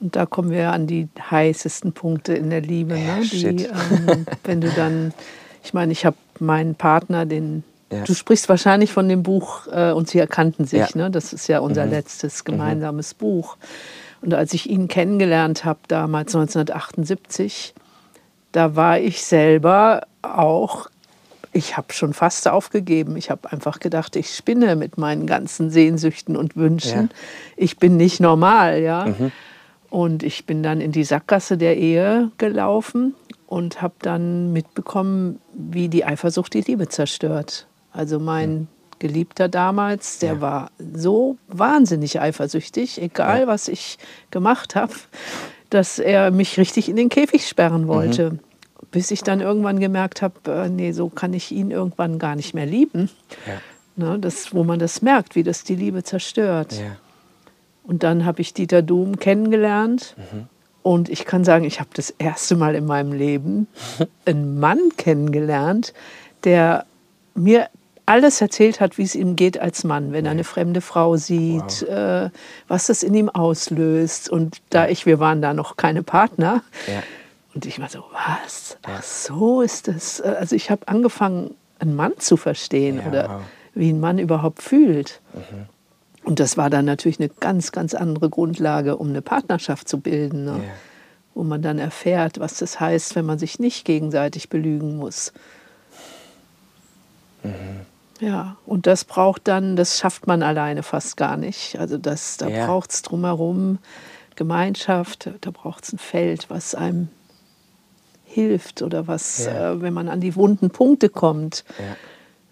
Und 0.00 0.16
da 0.16 0.26
kommen 0.26 0.50
wir 0.50 0.72
an 0.72 0.86
die 0.86 1.08
heißesten 1.30 1.92
Punkte 1.92 2.34
in 2.34 2.50
der 2.50 2.60
Liebe. 2.60 2.94
Ne? 2.94 3.20
Die, 3.22 3.64
ähm, 3.64 4.26
wenn 4.44 4.60
du 4.60 4.68
dann, 4.70 5.12
ich 5.62 5.74
meine, 5.74 5.92
ich 5.92 6.06
habe 6.06 6.16
meinen 6.38 6.74
Partner, 6.74 7.26
den 7.26 7.64
ja. 7.92 8.04
Du 8.04 8.14
sprichst 8.14 8.48
wahrscheinlich 8.48 8.92
von 8.92 9.08
dem 9.08 9.22
Buch 9.22 9.66
äh, 9.70 9.92
und 9.92 10.08
sie 10.08 10.18
erkannten 10.18 10.64
sich. 10.64 10.80
Ja. 10.80 10.88
Ne? 10.94 11.10
Das 11.10 11.32
ist 11.32 11.46
ja 11.48 11.60
unser 11.60 11.84
mhm. 11.84 11.92
letztes 11.92 12.42
mhm. 12.42 12.52
gemeinsames 12.52 13.14
mhm. 13.14 13.18
Buch. 13.18 13.56
Und 14.22 14.34
als 14.34 14.54
ich 14.54 14.70
ihn 14.70 14.88
kennengelernt 14.88 15.64
habe, 15.64 15.80
damals 15.86 16.34
1978, 16.34 17.74
da 18.52 18.74
war 18.74 18.98
ich 18.98 19.24
selber 19.24 20.06
auch, 20.22 20.88
ich 21.52 21.76
habe 21.76 21.92
schon 21.92 22.14
fast 22.14 22.48
aufgegeben. 22.48 23.16
Ich 23.16 23.30
habe 23.30 23.52
einfach 23.52 23.80
gedacht, 23.80 24.16
ich 24.16 24.34
spinne 24.34 24.76
mit 24.76 24.96
meinen 24.96 25.26
ganzen 25.26 25.70
Sehnsüchten 25.70 26.36
und 26.36 26.56
Wünschen. 26.56 27.10
Ja. 27.10 27.16
Ich 27.56 27.76
bin 27.78 27.96
nicht 27.96 28.18
normal, 28.18 28.80
ja. 28.80 29.06
Mhm. 29.06 29.32
Und 29.90 30.22
ich 30.22 30.46
bin 30.46 30.62
dann 30.62 30.80
in 30.80 30.90
die 30.90 31.04
Sackgasse 31.04 31.56
der 31.56 31.76
Ehe 31.76 32.32
gelaufen 32.38 33.14
und 33.46 33.82
habe 33.82 33.94
dann 34.00 34.52
mitbekommen, 34.52 35.40
wie 35.52 35.88
die 35.88 36.04
Eifersucht 36.04 36.54
die 36.54 36.62
Liebe 36.62 36.88
zerstört. 36.88 37.66
Also 37.94 38.18
mein 38.18 38.66
Geliebter 38.98 39.48
damals, 39.48 40.18
der 40.18 40.34
ja. 40.34 40.40
war 40.40 40.70
so 40.94 41.36
wahnsinnig 41.48 42.20
eifersüchtig, 42.20 43.00
egal 43.00 43.42
ja. 43.42 43.46
was 43.46 43.68
ich 43.68 43.98
gemacht 44.30 44.74
habe, 44.74 44.92
dass 45.70 45.98
er 45.98 46.30
mich 46.30 46.58
richtig 46.58 46.88
in 46.88 46.96
den 46.96 47.08
Käfig 47.08 47.46
sperren 47.46 47.88
wollte. 47.88 48.32
Mhm. 48.32 48.38
Bis 48.90 49.10
ich 49.10 49.22
dann 49.22 49.40
irgendwann 49.40 49.80
gemerkt 49.80 50.22
habe, 50.22 50.34
äh, 50.46 50.68
nee, 50.68 50.92
so 50.92 51.08
kann 51.08 51.32
ich 51.32 51.50
ihn 51.50 51.70
irgendwann 51.70 52.18
gar 52.18 52.36
nicht 52.36 52.54
mehr 52.54 52.66
lieben. 52.66 53.10
Ja. 53.46 53.60
Ne, 53.96 54.18
das, 54.18 54.52
wo 54.52 54.64
man 54.64 54.78
das 54.78 55.02
merkt, 55.02 55.36
wie 55.36 55.42
das 55.44 55.62
die 55.64 55.76
Liebe 55.76 56.02
zerstört. 56.02 56.74
Und 57.84 58.02
dann 58.02 58.24
habe 58.24 58.40
ich 58.40 58.54
Dieter 58.54 58.82
Doom 58.82 59.18
kennengelernt. 59.18 60.16
Mhm. 60.16 60.46
Und 60.82 61.08
ich 61.08 61.24
kann 61.24 61.44
sagen, 61.44 61.64
ich 61.64 61.80
habe 61.80 61.90
das 61.94 62.10
erste 62.10 62.56
Mal 62.56 62.74
in 62.74 62.86
meinem 62.86 63.12
Leben 63.12 63.68
einen 64.24 64.58
Mann 64.58 64.80
kennengelernt, 64.96 65.94
der 66.44 66.86
mir 67.34 67.68
alles 68.06 68.40
erzählt 68.40 68.80
hat, 68.80 68.98
wie 68.98 69.02
es 69.02 69.14
ihm 69.14 69.36
geht 69.36 69.58
als 69.58 69.84
Mann, 69.84 70.12
wenn 70.12 70.26
er 70.26 70.32
eine 70.32 70.44
fremde 70.44 70.80
Frau 70.80 71.16
sieht, 71.16 71.86
wow. 71.88 71.88
äh, 71.88 72.30
was 72.68 72.86
das 72.86 73.02
in 73.02 73.14
ihm 73.14 73.30
auslöst. 73.30 74.28
Und 74.28 74.60
da 74.70 74.88
ich, 74.88 75.06
wir 75.06 75.20
waren 75.20 75.40
da 75.40 75.54
noch 75.54 75.76
keine 75.76 76.02
Partner. 76.02 76.62
Ja. 76.86 77.02
Und 77.54 77.66
ich 77.66 77.80
war 77.80 77.88
so, 77.88 78.04
was? 78.12 78.76
Ach 78.82 79.02
so 79.02 79.62
ist 79.62 79.88
es. 79.88 80.20
Also 80.20 80.56
ich 80.56 80.70
habe 80.70 80.86
angefangen, 80.88 81.54
einen 81.78 81.96
Mann 81.96 82.12
zu 82.18 82.36
verstehen 82.36 82.98
ja, 82.98 83.06
oder 83.06 83.28
wow. 83.28 83.40
wie 83.74 83.90
ein 83.90 84.00
Mann 84.00 84.18
überhaupt 84.18 84.62
fühlt. 84.62 85.20
Mhm. 85.32 85.66
Und 86.24 86.40
das 86.40 86.56
war 86.56 86.70
dann 86.70 86.84
natürlich 86.84 87.20
eine 87.20 87.28
ganz, 87.28 87.72
ganz 87.72 87.94
andere 87.94 88.30
Grundlage, 88.30 88.96
um 88.96 89.10
eine 89.10 89.22
Partnerschaft 89.22 89.88
zu 89.88 90.00
bilden. 90.00 90.44
Ne? 90.44 90.52
Ja. 90.52 90.72
Wo 91.34 91.42
man 91.42 91.62
dann 91.62 91.78
erfährt, 91.78 92.38
was 92.38 92.58
das 92.58 92.80
heißt, 92.80 93.16
wenn 93.16 93.26
man 93.26 93.38
sich 93.38 93.58
nicht 93.58 93.84
gegenseitig 93.84 94.48
belügen 94.48 94.96
muss. 94.96 95.32
Mhm. 97.42 97.86
Ja, 98.24 98.56
und 98.64 98.86
das 98.86 99.04
braucht 99.04 99.48
dann, 99.48 99.76
das 99.76 99.98
schafft 99.98 100.26
man 100.26 100.42
alleine 100.42 100.82
fast 100.82 101.16
gar 101.16 101.36
nicht. 101.36 101.78
Also 101.78 101.98
das, 101.98 102.38
da 102.38 102.48
ja. 102.48 102.66
braucht 102.66 102.90
es 102.90 103.02
drumherum 103.02 103.78
Gemeinschaft, 104.34 105.30
da 105.42 105.50
braucht 105.50 105.84
es 105.84 105.92
ein 105.92 105.98
Feld, 105.98 106.48
was 106.48 106.74
einem 106.74 107.08
hilft 108.24 108.82
oder 108.82 109.06
was, 109.06 109.44
ja. 109.44 109.72
äh, 109.72 109.82
wenn 109.82 109.92
man 109.92 110.08
an 110.08 110.20
die 110.20 110.36
wunden 110.36 110.70
Punkte 110.70 111.08
kommt. 111.10 111.64
Ja. 111.78 111.96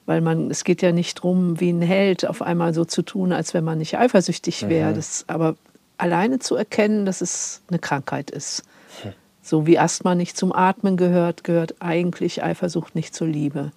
Weil 0.04 0.20
man, 0.20 0.50
es 0.50 0.64
geht 0.64 0.82
ja 0.82 0.92
nicht 0.92 1.18
darum, 1.18 1.58
wie 1.58 1.70
ein 1.70 1.80
Held 1.80 2.26
auf 2.26 2.42
einmal 2.42 2.74
so 2.74 2.84
zu 2.84 3.02
tun, 3.02 3.32
als 3.32 3.54
wenn 3.54 3.64
man 3.64 3.78
nicht 3.78 3.96
eifersüchtig 3.96 4.68
wäre. 4.68 4.92
Mhm. 4.92 5.02
aber 5.28 5.56
alleine 5.96 6.38
zu 6.38 6.54
erkennen, 6.54 7.06
dass 7.06 7.20
es 7.20 7.62
eine 7.68 7.78
Krankheit 7.78 8.30
ist. 8.30 8.64
Hm. 9.02 9.12
So 9.40 9.66
wie 9.66 9.78
Asthma 9.78 10.14
nicht 10.14 10.36
zum 10.36 10.52
Atmen 10.52 10.96
gehört, 10.96 11.44
gehört 11.44 11.76
eigentlich 11.80 12.42
Eifersucht 12.42 12.94
nicht 12.94 13.14
zur 13.14 13.28
Liebe. 13.28 13.72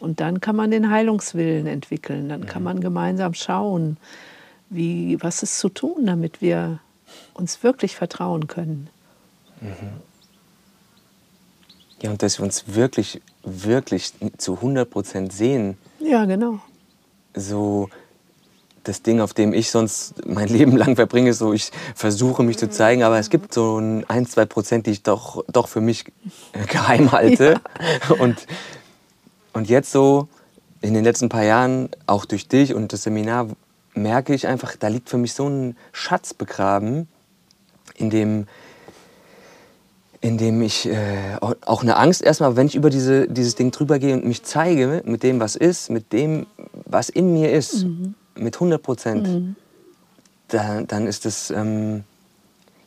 Und 0.00 0.20
dann 0.20 0.40
kann 0.40 0.56
man 0.56 0.70
den 0.70 0.90
Heilungswillen 0.90 1.66
entwickeln. 1.66 2.28
Dann 2.28 2.46
kann 2.46 2.62
man 2.62 2.80
gemeinsam 2.80 3.34
schauen, 3.34 3.96
wie, 4.70 5.18
was 5.20 5.42
ist 5.42 5.58
zu 5.58 5.68
tun, 5.68 6.06
damit 6.06 6.40
wir 6.40 6.80
uns 7.34 7.62
wirklich 7.62 7.96
vertrauen 7.96 8.46
können. 8.46 8.88
Ja, 12.00 12.10
und 12.10 12.22
dass 12.22 12.38
wir 12.38 12.44
uns 12.44 12.64
wirklich, 12.66 13.22
wirklich 13.42 14.12
zu 14.36 14.54
100 14.56 14.90
Prozent 14.90 15.32
sehen. 15.32 15.78
Ja, 16.00 16.24
genau. 16.24 16.60
So 17.34 17.88
das 18.84 19.02
Ding, 19.02 19.20
auf 19.20 19.34
dem 19.34 19.52
ich 19.52 19.70
sonst 19.70 20.26
mein 20.26 20.48
Leben 20.50 20.76
lang 20.76 20.96
verbringe, 20.96 21.32
so 21.32 21.52
ich 21.52 21.70
versuche 21.94 22.42
mich 22.42 22.58
zu 22.58 22.68
zeigen, 22.68 23.02
aber 23.02 23.18
es 23.18 23.30
gibt 23.30 23.54
so 23.54 23.78
ein, 23.78 24.04
ein 24.08 24.26
zwei 24.26 24.44
Prozent, 24.44 24.86
die 24.86 24.92
ich 24.92 25.02
doch, 25.02 25.44
doch 25.50 25.68
für 25.68 25.80
mich 25.80 26.04
geheim 26.68 27.12
halte. 27.12 27.60
Ja. 28.08 28.14
Und 28.18 28.46
und 29.54 29.68
jetzt 29.68 29.90
so 29.90 30.28
in 30.82 30.92
den 30.92 31.04
letzten 31.04 31.30
paar 31.30 31.44
Jahren, 31.44 31.88
auch 32.06 32.26
durch 32.26 32.46
dich 32.46 32.74
und 32.74 32.92
das 32.92 33.04
Seminar, 33.04 33.48
merke 33.94 34.34
ich 34.34 34.46
einfach, 34.46 34.76
da 34.76 34.88
liegt 34.88 35.08
für 35.08 35.16
mich 35.16 35.32
so 35.32 35.48
ein 35.48 35.76
Schatz 35.92 36.34
begraben, 36.34 37.08
in 37.96 38.10
dem, 38.10 38.46
in 40.20 40.36
dem 40.36 40.60
ich 40.60 40.86
äh, 40.86 41.38
auch 41.40 41.82
eine 41.82 41.96
Angst 41.96 42.22
erstmal, 42.22 42.56
wenn 42.56 42.66
ich 42.66 42.74
über 42.74 42.90
diese, 42.90 43.28
dieses 43.28 43.54
Ding 43.54 43.70
drüber 43.70 43.98
gehe 43.98 44.14
und 44.14 44.26
mich 44.26 44.42
zeige 44.42 45.02
mit 45.06 45.22
dem, 45.22 45.40
was 45.40 45.56
ist, 45.56 45.90
mit 45.90 46.12
dem, 46.12 46.46
was 46.84 47.08
in 47.08 47.32
mir 47.32 47.52
ist, 47.52 47.84
mhm. 47.84 48.14
mit 48.34 48.56
100 48.56 48.82
Prozent, 48.82 49.26
mhm. 49.26 49.56
da, 50.48 50.82
dann 50.82 51.06
ist 51.06 51.24
das, 51.24 51.50
ähm, 51.50 52.04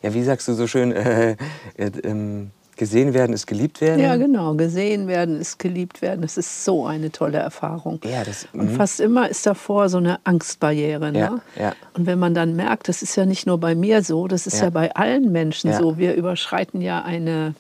ja, 0.02 0.14
wie 0.14 0.24
sagst 0.24 0.48
du 0.48 0.54
so 0.54 0.68
schön, 0.68 0.92
äh, 0.92 1.32
äh, 1.78 1.92
ähm, 2.04 2.52
Gesehen 2.78 3.14
werden 3.14 3.34
ist 3.34 3.48
geliebt 3.48 3.82
werden? 3.82 4.00
Ja, 4.00 4.16
genau. 4.16 4.54
Gesehen 4.54 5.08
werden 5.08 5.42
ist 5.42 5.58
geliebt 5.58 6.02
werden. 6.02 6.22
Das 6.22 6.38
ist 6.38 6.64
so 6.64 6.86
eine 6.86 7.12
tolle 7.12 7.40
Erfahrung. 7.40 8.00
Ja, 8.04 8.24
das, 8.24 8.48
und 8.54 8.72
mhm. 8.72 8.76
fast 8.76 9.00
immer 9.00 9.28
ist 9.28 9.46
davor 9.48 9.90
so 9.90 9.98
eine 9.98 10.20
Angstbarriere. 10.26 11.12
Ne? 11.12 11.20
Ja, 11.20 11.40
ja. 11.60 11.74
Und 11.94 12.06
wenn 12.06 12.20
man 12.20 12.36
dann 12.36 12.56
merkt, 12.56 12.88
das 12.88 13.02
ist 13.02 13.16
ja 13.16 13.26
nicht 13.26 13.48
nur 13.48 13.60
bei 13.60 13.74
mir 13.74 14.04
so, 14.04 14.28
das 14.28 14.46
ist 14.46 14.60
ja, 14.60 14.66
ja 14.66 14.70
bei 14.70 14.96
allen 14.96 15.32
Menschen 15.32 15.74
so. 15.74 15.98
Wir 15.98 16.14
überschreiten 16.14 16.82
ja 16.82 17.02
eine, 17.02 17.56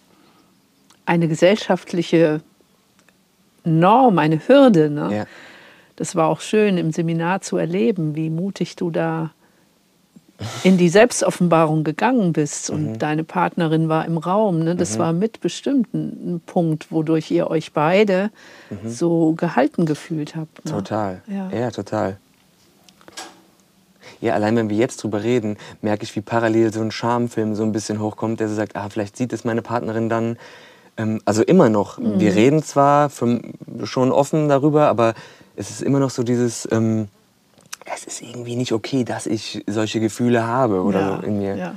eine 1.06 1.28
gesellschaftliche 1.28 2.42
Norm, 3.64 4.20
eine 4.20 4.40
Hürde. 4.48 4.90
Ne? 4.90 5.26
Das 5.96 6.16
war 6.16 6.28
auch 6.28 6.42
schön 6.42 6.78
im 6.78 6.92
Seminar 6.92 7.42
zu 7.42 7.58
erleben, 7.58 8.16
wie 8.16 8.30
mutig 8.30 8.76
du 8.76 8.92
da 8.92 9.32
in 10.64 10.78
die 10.78 10.90
Selbstoffenbarung 10.90 11.84
gegangen 11.84 12.34
bist 12.34 12.70
und 12.70 12.92
mhm. 12.92 13.00
deine 13.00 13.24
Partnerin 13.24 13.90
war 13.90 14.06
im 14.06 14.18
Raum, 14.18 14.60
ne? 14.60 14.76
das 14.76 14.96
mhm. 14.96 15.00
war 15.00 15.14
mit 15.14 15.42
bestimmt 15.42 15.94
ein 15.94 16.42
Punkt, 16.46 16.92
wodurch 16.92 17.32
ihr 17.32 17.50
euch 17.50 17.74
beide 17.74 18.30
mhm. 18.70 18.90
so 18.90 19.34
gehalten 19.34 19.86
gefühlt 19.86 20.36
habt. 20.36 20.64
Ne? 20.66 20.72
Total. 20.72 21.22
Ja. 21.28 21.50
ja, 21.50 21.72
total. 21.72 22.18
Ja, 24.20 24.34
allein 24.34 24.56
wenn 24.56 24.70
wir 24.70 24.78
jetzt 24.78 25.04
drüber 25.04 25.24
reden, 25.24 25.58
merke 25.82 26.04
ich, 26.04 26.16
wie 26.16 26.22
parallel 26.22 26.74
so 26.74 26.82
ein 26.82 26.92
Schamfilm 26.92 27.56
so 27.56 27.64
ein 27.64 27.72
bisschen 27.72 28.00
hochkommt, 28.00 28.40
der 28.40 28.50
so 28.50 28.56
sagt, 28.56 28.76
ah, 28.76 28.90
vielleicht 28.90 29.18
sieht 29.18 29.34
es 29.34 29.44
meine 29.44 29.62
Partnerin 29.62 30.10
dann, 30.10 30.38
ähm, 30.98 31.22
also 31.26 31.44
immer 31.44 31.70
noch. 31.70 31.98
Wir 32.00 32.32
mhm. 32.32 32.38
reden 32.38 32.64
zwar 32.64 33.10
schon 33.10 34.12
offen 34.12 34.50
darüber, 34.50 34.88
aber 34.88 35.14
es 35.56 35.70
ist 35.70 35.82
immer 35.82 36.00
noch 36.00 36.10
so 36.10 36.24
dieses, 36.24 36.68
ähm, 36.72 37.08
es 37.94 38.06
ist 38.06 38.22
irgendwie 38.22 38.56
nicht 38.56 38.72
okay, 38.72 39.04
dass 39.04 39.26
ich 39.26 39.64
solche 39.68 40.00
Gefühle 40.00 40.46
habe 40.46 40.82
oder 40.82 41.00
ja, 41.00 41.18
so 41.18 41.24
in 41.24 41.38
mir. 41.40 41.56
Ja, 41.56 41.76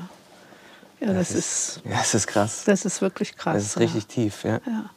ja 1.01 1.13
das, 1.13 1.29
das 1.29 1.31
ist, 1.31 1.37
ist, 1.37 1.83
ja, 1.85 1.99
das 1.99 2.15
ist 2.15 2.27
krass. 2.27 2.63
Das 2.65 2.85
ist 2.85 3.03
wirklich 3.03 3.37
krass. 3.37 3.55
Das 3.55 3.65
ist 3.65 3.79
richtig 3.79 4.07
tief, 4.07 4.45
ja. 4.45 4.61
ja. 4.67 4.91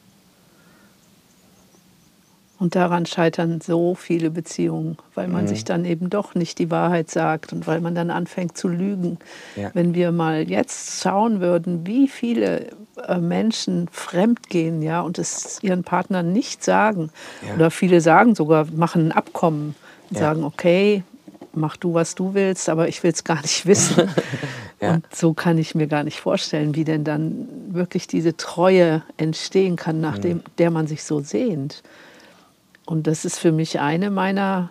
Und 2.59 2.75
daran 2.75 3.05
scheitern 3.05 3.59
so 3.59 3.93
viele 3.93 4.29
Beziehungen, 4.29 4.97
weil 5.15 5.27
man 5.27 5.43
mhm. 5.43 5.47
sich 5.49 5.65
dann 5.65 5.83
eben 5.83 6.09
doch 6.09 6.33
nicht 6.33 6.59
die 6.59 6.71
Wahrheit 6.71 7.11
sagt 7.11 7.51
und 7.51 7.67
weil 7.67 7.81
man 7.81 7.93
dann 7.93 8.09
anfängt 8.09 8.57
zu 8.57 8.69
lügen. 8.69 9.17
Ja. 9.57 9.71
Wenn 9.73 9.93
wir 9.93 10.13
mal 10.13 10.49
jetzt 10.49 11.01
schauen 11.01 11.41
würden, 11.41 11.85
wie 11.85 12.07
viele 12.07 12.69
äh, 13.05 13.17
Menschen 13.17 13.89
fremdgehen 13.91 14.81
ja, 14.81 15.01
und 15.01 15.19
es 15.19 15.61
ihren 15.61 15.83
Partnern 15.83 16.31
nicht 16.31 16.63
sagen, 16.63 17.09
ja. 17.45 17.55
oder 17.55 17.69
viele 17.69 17.99
sagen 17.99 18.33
sogar, 18.33 18.67
machen 18.71 19.07
ein 19.07 19.11
Abkommen 19.11 19.75
und 20.13 20.19
ja. 20.19 20.27
sagen, 20.27 20.43
okay, 20.43 21.03
mach 21.53 21.75
du, 21.75 21.95
was 21.95 22.13
du 22.13 22.35
willst, 22.35 22.69
aber 22.69 22.87
ich 22.87 23.01
will 23.01 23.11
es 23.11 23.23
gar 23.23 23.41
nicht 23.41 23.65
wissen. 23.65 24.09
ja. 24.79 24.93
Und 24.93 25.05
so 25.13 25.33
kann 25.33 25.57
ich 25.57 25.73
mir 25.73 25.87
gar 25.87 26.03
nicht 26.03 26.19
vorstellen, 26.19 26.75
wie 26.75 26.83
denn 26.83 27.03
dann 27.03 27.47
wirklich 27.69 28.05
diese 28.05 28.37
Treue 28.37 29.01
entstehen 29.17 29.75
kann, 29.75 29.99
nach 30.01 30.19
mhm. 30.19 30.41
der 30.59 30.69
man 30.69 30.85
sich 30.85 31.03
so 31.03 31.19
sehnt. 31.19 31.81
Und 32.85 33.07
das 33.07 33.25
ist 33.25 33.39
für 33.39 33.51
mich 33.51 33.79
eine 33.79 34.11
meiner 34.11 34.69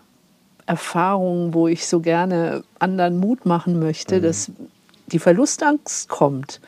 Erfahrungen, 0.66 1.54
wo 1.54 1.66
ich 1.66 1.88
so 1.88 1.98
gerne 2.00 2.62
anderen 2.78 3.18
Mut 3.18 3.46
machen 3.46 3.80
möchte, 3.80 4.18
mhm. 4.18 4.22
dass 4.22 4.52
die 5.08 5.18
Verlustangst 5.18 6.08
kommt. 6.08 6.60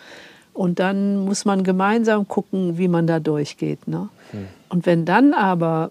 Und 0.53 0.81
dann 0.81 1.19
muss 1.19 1.45
man 1.45 1.63
gemeinsam 1.63 2.27
gucken, 2.27 2.77
wie 2.77 2.89
man 2.89 3.07
da 3.07 3.21
durchgeht. 3.21 3.87
Ne? 3.87 4.09
Mhm. 4.33 4.49
Und 4.69 4.87
wenn 4.87 5.05
dann 5.05 5.33
aber 5.33 5.91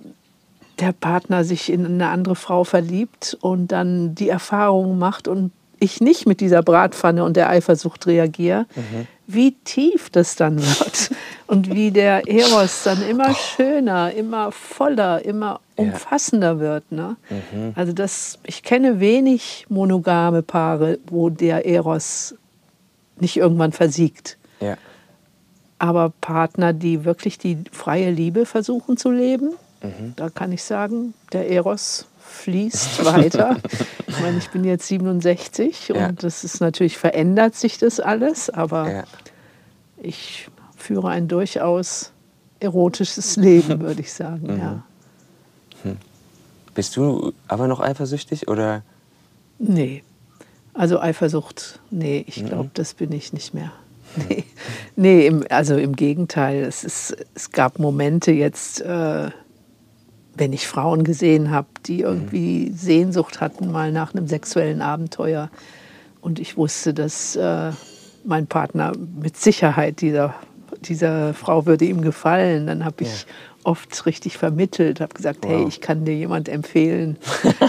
der 0.79 0.91
Partner 0.91 1.43
sich 1.43 1.71
in 1.71 1.85
eine 1.85 2.09
andere 2.09 2.35
Frau 2.35 2.63
verliebt 2.63 3.37
und 3.41 3.67
dann 3.67 4.15
die 4.15 4.29
Erfahrung 4.29 4.97
macht 4.97 5.27
und 5.27 5.51
ich 5.79 5.99
nicht 5.99 6.25
mit 6.25 6.39
dieser 6.39 6.63
Bratpfanne 6.63 7.23
und 7.23 7.35
der 7.35 7.49
Eifersucht 7.49 8.07
reagiere, 8.07 8.65
mhm. 8.75 9.07
wie 9.27 9.51
tief 9.65 10.09
das 10.09 10.35
dann 10.35 10.59
wird 10.59 11.11
und 11.47 11.73
wie 11.75 11.91
der 11.91 12.27
Eros 12.27 12.83
dann 12.83 13.01
immer 13.01 13.31
oh. 13.31 13.33
schöner, 13.33 14.13
immer 14.13 14.51
voller, 14.51 15.23
immer 15.25 15.59
umfassender 15.75 16.59
wird. 16.59 16.91
Ne? 16.91 17.17
Mhm. 17.29 17.73
Also 17.75 17.91
das, 17.91 18.39
ich 18.43 18.63
kenne 18.63 18.99
wenig 19.01 19.65
monogame 19.67 20.41
Paare, 20.41 20.99
wo 21.07 21.29
der 21.29 21.65
Eros 21.65 22.35
nicht 23.19 23.37
irgendwann 23.37 23.73
versiegt. 23.73 24.37
Ja. 24.61 24.77
Aber 25.79 26.13
Partner, 26.21 26.71
die 26.71 27.03
wirklich 27.03 27.37
die 27.37 27.57
freie 27.71 28.09
Liebe 28.09 28.45
versuchen 28.45 28.95
zu 28.95 29.11
leben, 29.11 29.51
mhm. 29.83 30.13
da 30.15 30.29
kann 30.29 30.51
ich 30.51 30.63
sagen, 30.63 31.13
der 31.31 31.49
Eros 31.49 32.07
fließt 32.19 33.05
weiter. 33.13 33.57
ich 34.07 34.19
meine, 34.19 34.37
ich 34.37 34.49
bin 34.49 34.63
jetzt 34.63 34.87
67 34.87 35.89
ja. 35.89 36.07
und 36.07 36.23
das 36.23 36.43
ist 36.43 36.61
natürlich 36.61 36.97
verändert 36.97 37.55
sich 37.55 37.77
das 37.77 37.99
alles, 37.99 38.49
aber 38.49 38.91
ja. 38.91 39.03
ich 39.97 40.49
führe 40.75 41.09
ein 41.09 41.27
durchaus 41.27 42.11
erotisches 42.59 43.35
Leben, 43.37 43.81
würde 43.81 44.01
ich 44.01 44.11
sagen. 44.11 44.53
Mhm. 44.53 44.59
Ja. 44.59 44.83
Hm. 45.83 45.97
Bist 46.73 46.97
du 46.97 47.33
aber 47.47 47.67
noch 47.67 47.79
eifersüchtig 47.79 48.47
oder? 48.47 48.81
Nee. 49.59 50.03
Also 50.73 50.99
Eifersucht, 50.99 51.79
nee, 51.91 52.25
ich 52.27 52.43
glaube, 52.45 52.65
mhm. 52.65 52.71
das 52.73 52.95
bin 52.95 53.11
ich 53.11 53.33
nicht 53.33 53.53
mehr. 53.53 53.71
Nee, 54.15 54.43
nee 54.95 55.25
im, 55.25 55.43
also 55.49 55.75
im 55.75 55.95
Gegenteil. 55.95 56.63
Es, 56.63 56.83
ist, 56.83 57.17
es 57.33 57.51
gab 57.51 57.79
Momente 57.79 58.31
jetzt, 58.31 58.79
äh, 58.81 59.31
wenn 60.35 60.53
ich 60.53 60.67
Frauen 60.67 61.03
gesehen 61.03 61.51
habe, 61.51 61.67
die 61.85 61.97
mhm. 61.97 62.03
irgendwie. 62.03 62.71
Sehnsucht 62.75 63.41
hatten, 63.41 63.71
mal 63.71 63.91
nach 63.91 64.13
einem 64.13 64.27
sexuellen 64.27 64.81
Abenteuer. 64.81 65.49
Und 66.21 66.39
ich 66.39 66.57
wusste, 66.57 66.93
dass 66.93 67.35
äh, 67.35 67.71
mein 68.23 68.47
Partner 68.47 68.93
mit 69.21 69.37
Sicherheit 69.37 70.01
dieser, 70.01 70.33
dieser 70.81 71.33
Frau 71.33 71.65
würde 71.65 71.85
ihm 71.85 72.01
gefallen. 72.01 72.67
Dann 72.67 72.85
habe 72.85 73.03
ich 73.03 73.21
ja. 73.21 73.27
oft 73.65 74.05
richtig 74.05 74.37
vermittelt, 74.37 75.01
habe 75.01 75.13
gesagt, 75.13 75.39
wow. 75.43 75.51
hey, 75.51 75.65
ich 75.67 75.81
kann 75.81 76.05
dir 76.05 76.15
jemand 76.15 76.49
empfehlen, 76.49 77.17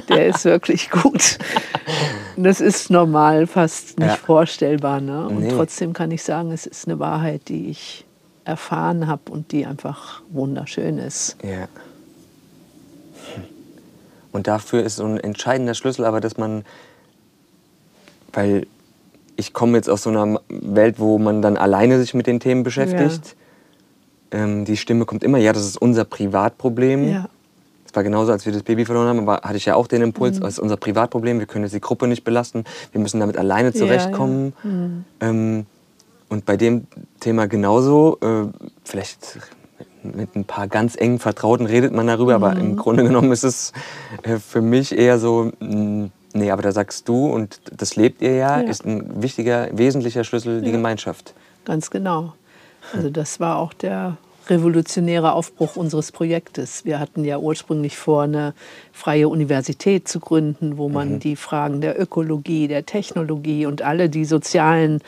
der 0.09 0.27
ist 0.27 0.45
wirklich 0.45 0.91
gut. 0.91 1.39
das 2.37 2.61
ist 2.61 2.91
normal 2.91 3.47
fast 3.47 3.99
nicht 3.99 4.09
ja. 4.09 4.17
vorstellbar. 4.17 5.01
Ne? 5.01 5.27
Und 5.27 5.41
nee. 5.41 5.53
trotzdem 5.53 5.93
kann 5.93 6.11
ich 6.13 6.23
sagen, 6.23 6.53
es 6.53 6.67
ist 6.67 6.87
eine 6.87 6.99
Wahrheit, 6.99 7.49
die 7.49 7.69
ich 7.69 8.05
erfahren 8.45 9.07
habe 9.07 9.33
und 9.33 9.53
die 9.53 9.67
einfach 9.67 10.23
wunderschön 10.31 10.99
ist. 10.99 11.37
Ja. 11.43 11.67
Und 14.35 14.49
dafür 14.49 14.83
ist 14.83 14.97
so 14.97 15.05
ein 15.05 15.19
entscheidender 15.19 15.75
Schlüssel 15.75 16.05
aber, 16.05 16.21
dass 16.21 16.37
man, 16.37 16.65
weil 18.33 18.67
ich 19.37 19.53
komme 19.53 19.77
jetzt 19.77 19.89
aus 19.89 20.03
so 20.03 20.11
einer 20.11 20.41
Welt, 20.49 20.99
wo 20.99 21.19
man 21.19 21.41
dann 21.41 21.57
alleine 21.57 22.01
sich 22.01 22.15
mit 22.15 22.27
den 22.27 22.41
Themen 22.41 22.65
beschäftigt. 22.65 23.37
Ja. 24.33 24.41
Ähm, 24.41 24.65
die 24.65 24.77
Stimme 24.77 25.05
kommt 25.05 25.23
immer, 25.23 25.39
ja, 25.39 25.53
das 25.53 25.65
ist 25.65 25.81
unser 25.81 26.05
Privatproblem. 26.05 27.09
Ja. 27.09 27.29
Das 27.85 27.95
war 27.95 28.03
genauso, 28.03 28.33
als 28.33 28.45
wir 28.45 28.53
das 28.53 28.65
Baby 28.65 28.85
verloren 28.85 29.07
haben, 29.07 29.21
aber 29.21 29.43
hatte 29.43 29.57
ich 29.57 29.67
ja 29.67 29.77
auch 29.77 29.87
den 29.87 30.03
Impuls, 30.03 30.39
mhm. 30.39 30.43
das 30.43 30.55
ist 30.55 30.59
unser 30.59 30.79
Privatproblem, 30.79 31.39
wir 31.39 31.47
können 31.47 31.65
jetzt 31.65 31.75
die 31.75 31.81
Gruppe 31.81 32.09
nicht 32.09 32.25
belasten, 32.25 32.65
wir 32.91 33.01
müssen 33.01 33.21
damit 33.21 33.37
alleine 33.37 33.73
zurechtkommen. 33.73 34.53
Ja, 34.65 34.71
mhm. 34.71 35.05
ähm, 35.21 35.67
und 36.29 36.45
bei 36.45 36.57
dem 36.57 36.89
Thema 37.21 37.47
genauso, 37.47 38.19
äh, 38.21 38.49
vielleicht 38.83 39.39
mit 40.05 40.37
ein 40.37 40.45
paar 40.45 40.69
ganz 40.69 40.97
engen 40.97 41.19
Vertrauten 41.19 41.67
redet 41.67 41.93
man 41.93 42.07
darüber, 42.07 42.39
mhm. 42.39 42.45
aber 42.45 42.57
im 42.59 42.71
mhm. 42.73 42.77
Grunde 42.77 43.05
genommen 43.05 43.33
ist 43.33 43.45
es 43.45 43.73
äh, 44.23 44.39
für 44.39 44.61
mich 44.61 44.97
eher 44.97 45.19
so, 45.19 45.51
mm, 45.61 46.07
nee, 46.35 46.51
aber 46.51 46.63
da 46.63 46.73
sagst 46.73 47.09
du 47.09 47.27
und 47.27 47.61
das 47.77 47.97
lebt 47.97 48.23
ihr 48.23 48.35
ja, 48.35 48.61
ja. 48.61 48.69
ist 48.69 48.85
ein 48.85 49.23
wichtiger, 49.23 49.69
wesentlicher 49.73 50.25
Schlüssel 50.25 50.63
die 50.63 50.73
Gemeinschaft. 50.73 51.35
Ganz 51.65 51.91
genau. 51.91 52.35
Also 52.93 53.09
das 53.11 53.41
war 53.41 53.57
auch 53.57 53.73
der 53.73 54.19
revolutionäre 54.49 55.33
Aufbruch 55.33 55.77
unseres 55.77 56.13
Projektes. 56.13 56.85
Wir 56.85 57.01
hatten 57.01 57.25
ja 57.25 57.39
ursprünglich 57.39 57.97
vor, 57.97 58.25
eine 58.25 58.55
freie 58.93 59.29
Universität 59.29 60.07
zu 60.07 60.21
gründen, 60.21 60.77
wo 60.77 60.89
man 60.89 61.15
mhm. 61.15 61.21
die 61.21 61.37
Fragen 61.37 61.81
der 61.81 62.01
Ökologie, 62.01 62.69
der 62.69 62.85
Technologie 62.85 63.67
und 63.67 63.83
alle 63.83 64.11
die 64.11 64.25
sozialen 64.25 65.01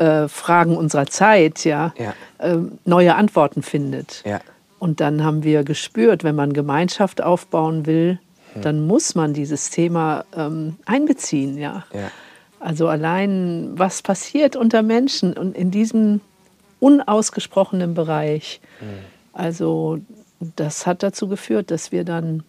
äh, 0.00 0.28
Fragen 0.28 0.76
unserer 0.76 1.06
Zeit 1.06 1.64
ja, 1.64 1.92
ja. 1.98 2.14
Äh, 2.38 2.58
neue 2.86 3.14
Antworten 3.14 3.62
findet. 3.62 4.22
Ja. 4.24 4.40
Und 4.78 5.00
dann 5.00 5.22
haben 5.22 5.44
wir 5.44 5.62
gespürt, 5.62 6.24
wenn 6.24 6.34
man 6.34 6.54
Gemeinschaft 6.54 7.22
aufbauen 7.22 7.84
will, 7.84 8.18
hm. 8.54 8.62
dann 8.62 8.86
muss 8.86 9.14
man 9.14 9.34
dieses 9.34 9.68
Thema 9.68 10.24
ähm, 10.34 10.76
einbeziehen. 10.86 11.58
Ja. 11.58 11.84
ja. 11.92 12.10
Also 12.60 12.88
allein, 12.88 13.72
was 13.74 14.00
passiert 14.00 14.56
unter 14.56 14.82
Menschen 14.82 15.34
und 15.34 15.54
in 15.54 15.70
diesem 15.70 16.22
unausgesprochenen 16.80 17.92
Bereich. 17.92 18.62
Hm. 18.78 18.88
Also 19.34 20.00
das 20.56 20.86
hat 20.86 21.02
dazu 21.02 21.28
geführt, 21.28 21.70
dass 21.70 21.92
wir 21.92 22.04
dann 22.04 22.42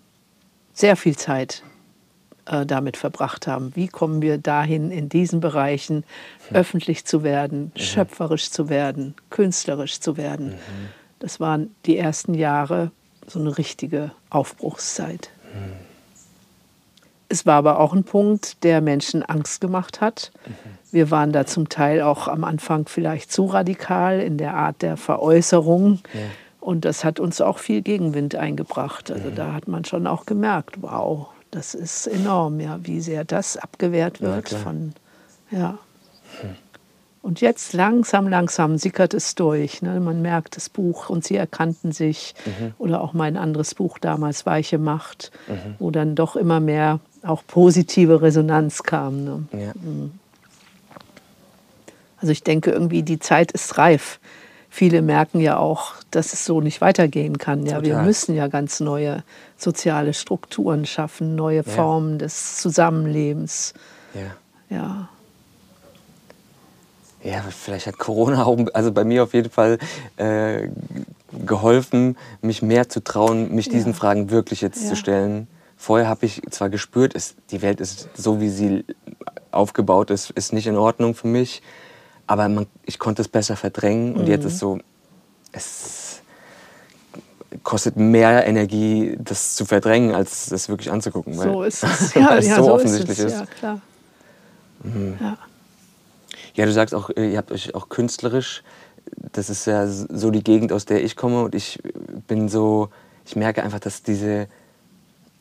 sehr 0.74 0.96
viel 0.96 1.18
Zeit 1.18 1.64
äh, 2.52 2.66
damit 2.66 2.98
verbracht 2.98 3.48
haben. 3.48 3.72
Wie 3.76 3.88
kommen 3.88 4.22
wir 4.22 4.38
dahin, 4.38 4.92
in 4.92 5.10
diesen 5.10 5.40
Bereichen 5.40 6.04
hm. 6.50 6.58
öffentlich 6.58 7.06
zu 7.06 7.24
werden, 7.24 7.72
mhm. 7.74 7.80
schöpferisch 7.80 8.52
zu 8.52 8.70
werden, 8.70 9.16
künstlerisch 9.30 10.00
zu 10.00 10.18
werden. 10.18 10.50
Mhm. 10.50 10.90
Das 11.20 11.40
waren 11.40 11.74
die 11.86 11.98
ersten 11.98 12.34
Jahre 12.34 12.92
so 13.28 13.40
eine 13.40 13.58
richtige 13.58 14.12
Aufbruchszeit. 14.30 15.30
Mhm. 15.54 15.72
Es 17.30 17.46
war 17.46 17.56
aber 17.56 17.80
auch 17.80 17.94
ein 17.94 18.04
Punkt, 18.04 18.62
der 18.64 18.82
Menschen 18.82 19.24
Angst 19.24 19.62
gemacht 19.62 20.02
hat. 20.02 20.32
Mhm. 20.46 20.52
Wir 20.92 21.12
waren 21.12 21.32
da 21.32 21.46
zum 21.46 21.70
Teil 21.70 22.02
auch 22.02 22.28
am 22.28 22.44
Anfang 22.44 22.88
vielleicht 22.90 23.32
zu 23.32 23.46
radikal 23.46 24.20
in 24.20 24.38
der 24.38 24.56
Art 24.56 24.82
der 24.82 24.98
Veräußerung. 24.98 26.00
Ja. 26.14 26.20
Und 26.60 26.84
das 26.84 27.06
hat 27.06 27.22
uns 27.22 27.40
auch 27.40 27.60
viel 27.60 27.82
Gegenwind 27.82 28.36
eingebracht. 28.36 29.10
Also 29.10 29.30
mhm. 29.30 29.36
da 29.36 29.54
hat 29.54 29.70
man 29.70 29.86
schon 29.86 30.06
auch 30.06 30.26
gemerkt, 30.26 30.82
wow, 30.82 31.30
das 31.52 31.74
ist 31.74 32.08
enorm, 32.08 32.60
ja, 32.60 32.80
wie 32.84 33.02
sehr 33.02 33.24
das 33.26 33.58
abgewehrt 33.58 34.22
wird 34.22 34.52
ja, 34.52 34.58
von, 34.58 34.94
ja. 35.52 35.78
Hm. 36.42 36.56
Und 37.22 37.40
jetzt 37.40 37.74
langsam, 37.74 38.28
langsam 38.28 38.78
sickert 38.78 39.14
es 39.14 39.36
durch. 39.36 39.84
Ne? 39.84 40.00
Man 40.00 40.24
merkt 40.24 40.56
das 40.56 40.70
Buch 40.70 41.10
und 41.10 41.24
sie 41.24 41.36
erkannten 41.36 41.92
sich. 41.92 42.34
Mhm. 42.46 42.74
Oder 42.80 43.02
auch 43.02 43.14
mein 43.14 43.38
anderes 43.38 43.76
Buch 43.76 44.00
damals, 44.00 44.48
Weiche 44.48 44.80
Macht, 44.80 45.32
mhm. 45.48 45.76
wo 45.78 45.92
dann 45.92 46.16
doch 46.16 46.36
immer 46.36 46.60
mehr 46.60 47.00
auch 47.22 47.44
positive 47.46 48.24
Resonanz 48.24 48.82
kam. 48.82 49.24
Ne? 49.24 49.44
Ja. 49.52 49.72
Mhm. 49.76 50.14
Also 52.18 52.32
ich 52.32 52.44
denke 52.44 52.72
irgendwie, 52.72 53.04
die 53.04 53.20
Zeit 53.20 53.52
ist 53.52 53.78
reif 53.78 54.20
viele 54.72 55.02
merken 55.02 55.42
ja 55.42 55.58
auch, 55.58 55.94
dass 56.10 56.34
es 56.34 56.46
so 56.46 56.62
nicht 56.62 56.82
weitergehen 56.82 57.38
kann. 57.38 57.66
Ja, 57.66 57.84
wir 57.84 57.98
müssen 58.00 58.34
ja 58.34 58.48
ganz 58.48 58.80
neue 58.80 59.24
soziale 59.58 60.14
Strukturen 60.14 60.86
schaffen, 60.86 61.36
neue 61.36 61.58
ja. 61.58 61.64
Formen 61.64 62.18
des 62.18 62.58
Zusammenlebens. 62.58 63.74
Ja. 64.16 64.76
ja. 64.76 65.10
Ja, 67.24 67.44
vielleicht 67.52 67.86
hat 67.86 68.00
Corona 68.00 68.46
auch, 68.46 68.58
also 68.74 68.92
bei 68.92 69.04
mir 69.04 69.22
auf 69.22 69.36
jeden 69.36 69.52
Fall 69.52 69.78
äh, 70.18 70.70
geholfen, 71.46 72.18
mich 72.42 72.64
mehr 72.64 72.90
zu 72.90 73.04
trauen, 73.04 73.54
mich 73.54 73.70
diesen 73.70 73.94
Fragen 73.94 74.32
wirklich 74.32 74.62
jetzt 74.62 74.88
zu 74.88 74.96
stellen. 74.96 75.48
Vorher 75.78 76.08
habe 76.08 76.26
ich 76.26 76.42
zwar 76.50 76.70
gespürt, 76.70 77.14
es, 77.14 77.36
die 77.52 77.62
Welt 77.62 77.80
ist 77.80 78.10
so, 78.16 78.42
wie 78.42 78.50
sie 78.50 78.86
aufgebaut 79.52 80.10
ist, 80.10 80.32
ist 80.32 80.52
nicht 80.52 80.66
in 80.66 80.78
Ordnung 80.78 81.14
für 81.14 81.28
mich. 81.28 81.62
Aber 82.32 82.48
man, 82.48 82.66
ich 82.86 82.98
konnte 82.98 83.22
es 83.22 83.28
besser 83.28 83.58
verdrängen 83.58 84.16
und 84.16 84.26
jetzt 84.26 84.46
ist 84.46 84.54
mhm. 84.54 84.58
so, 84.58 84.80
es, 85.52 86.22
kostet 87.62 87.98
mehr 87.98 88.48
Energie, 88.48 89.18
das 89.20 89.56
zu 89.56 89.66
verdrängen, 89.66 90.16
als 90.16 90.46
das 90.46 90.70
wirklich 90.70 90.90
anzugucken. 90.90 91.34
so 91.34 91.64
ist 91.64 91.84
es. 91.84 92.14
Ja, 92.16 92.38
es 92.38 92.48
ja, 92.48 92.56
so, 92.56 92.64
so 92.64 92.74
offensichtlich 92.74 93.20
ist. 93.20 93.26
ist. 93.26 93.34
Es. 93.34 93.40
Ja, 93.40 93.46
klar. 93.48 93.82
Mhm. 94.82 95.18
Ja. 95.20 95.38
Ja, 96.54 96.66
du 96.66 96.72
sagst 96.72 96.96
auch, 96.96 97.10
ihr 97.10 97.38
habt 97.38 97.52
euch 97.52 97.76
auch 97.76 97.90
künstlerisch, 97.90 98.64
das 99.34 99.50
ist 99.50 99.66
ja 99.66 99.86
so 99.86 100.32
die 100.32 100.42
Gegend, 100.42 100.72
aus 100.72 100.86
der 100.86 101.04
ich 101.04 101.18
komme 101.18 101.44
und 101.44 101.54
ich 101.54 101.84
bin 102.30 102.48
so, 102.48 102.88
ich 103.26 103.36
merke 103.36 103.62
einfach, 103.62 103.80
dass 103.82 104.04
diese 104.04 104.48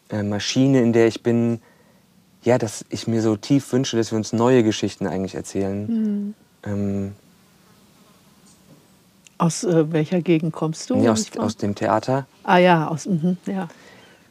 äh, 0.08 0.24
Maschine, 0.24 0.82
in 0.82 0.92
der 0.92 1.06
ich 1.06 1.22
bin, 1.22 1.62
ja, 2.42 2.58
dass 2.58 2.84
ich 2.88 3.06
mir 3.06 3.22
so 3.22 3.36
tief 3.36 3.72
wünsche, 3.72 3.96
dass 3.96 4.10
wir 4.10 4.16
uns 4.16 4.32
neue 4.32 4.64
Geschichten 4.64 5.06
eigentlich 5.06 5.36
erzählen. 5.36 5.86
Mhm. 5.86 6.34
Ähm, 6.64 7.12
Aus 9.38 9.64
äh, 9.64 9.90
welcher 9.92 10.20
Gegend 10.20 10.52
kommst 10.52 10.90
du? 10.90 10.96
nee, 10.96 11.08
aus, 11.08 11.26
aus 11.38 11.56
dem 11.56 11.74
Theater. 11.74 12.26
ah 12.44 12.58
ja, 12.58 12.88
aus, 12.88 13.06
mhm, 13.06 13.36
ja. 13.46 13.68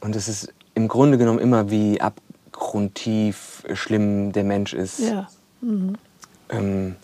Und 0.01 0.15
es 0.15 0.27
ist 0.27 0.53
im 0.75 0.87
Grunde 0.87 1.17
genommen 1.17 1.39
immer, 1.39 1.69
wie 1.71 1.99
abgrundtief 1.99 3.63
schlimm 3.73 4.31
der 4.31 4.43
Mensch 4.43 4.73
ist. 4.73 4.99
ja. 4.99 5.27
Ähm, 6.49 6.95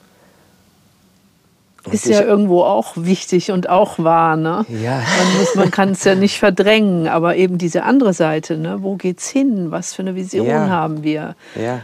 und 1.85 1.93
Ist 1.93 2.05
ja 2.07 2.21
irgendwo 2.23 2.63
auch 2.63 2.93
wichtig 2.95 3.51
und 3.51 3.69
auch 3.69 3.99
wahr, 3.99 4.37
ne? 4.37 4.65
Ja. 4.69 5.03
Man, 5.03 5.37
muss, 5.37 5.53
man 5.55 5.69
kann 5.69 5.89
es 5.89 6.03
ja 6.03 6.15
nicht 6.15 6.39
verdrängen, 6.39 7.07
aber 7.07 7.35
eben 7.35 7.59
diese 7.59 7.83
andere 7.83 8.13
Seite, 8.13 8.57
ne? 8.57 8.81
wo 8.81 8.95
geht's 8.95 9.29
hin? 9.29 9.69
Was 9.69 9.93
für 9.93 10.01
eine 10.01 10.15
Vision 10.15 10.47
Ja. 10.47 10.67
haben 10.67 11.03
wir? 11.03 11.35
Ja, 11.53 11.81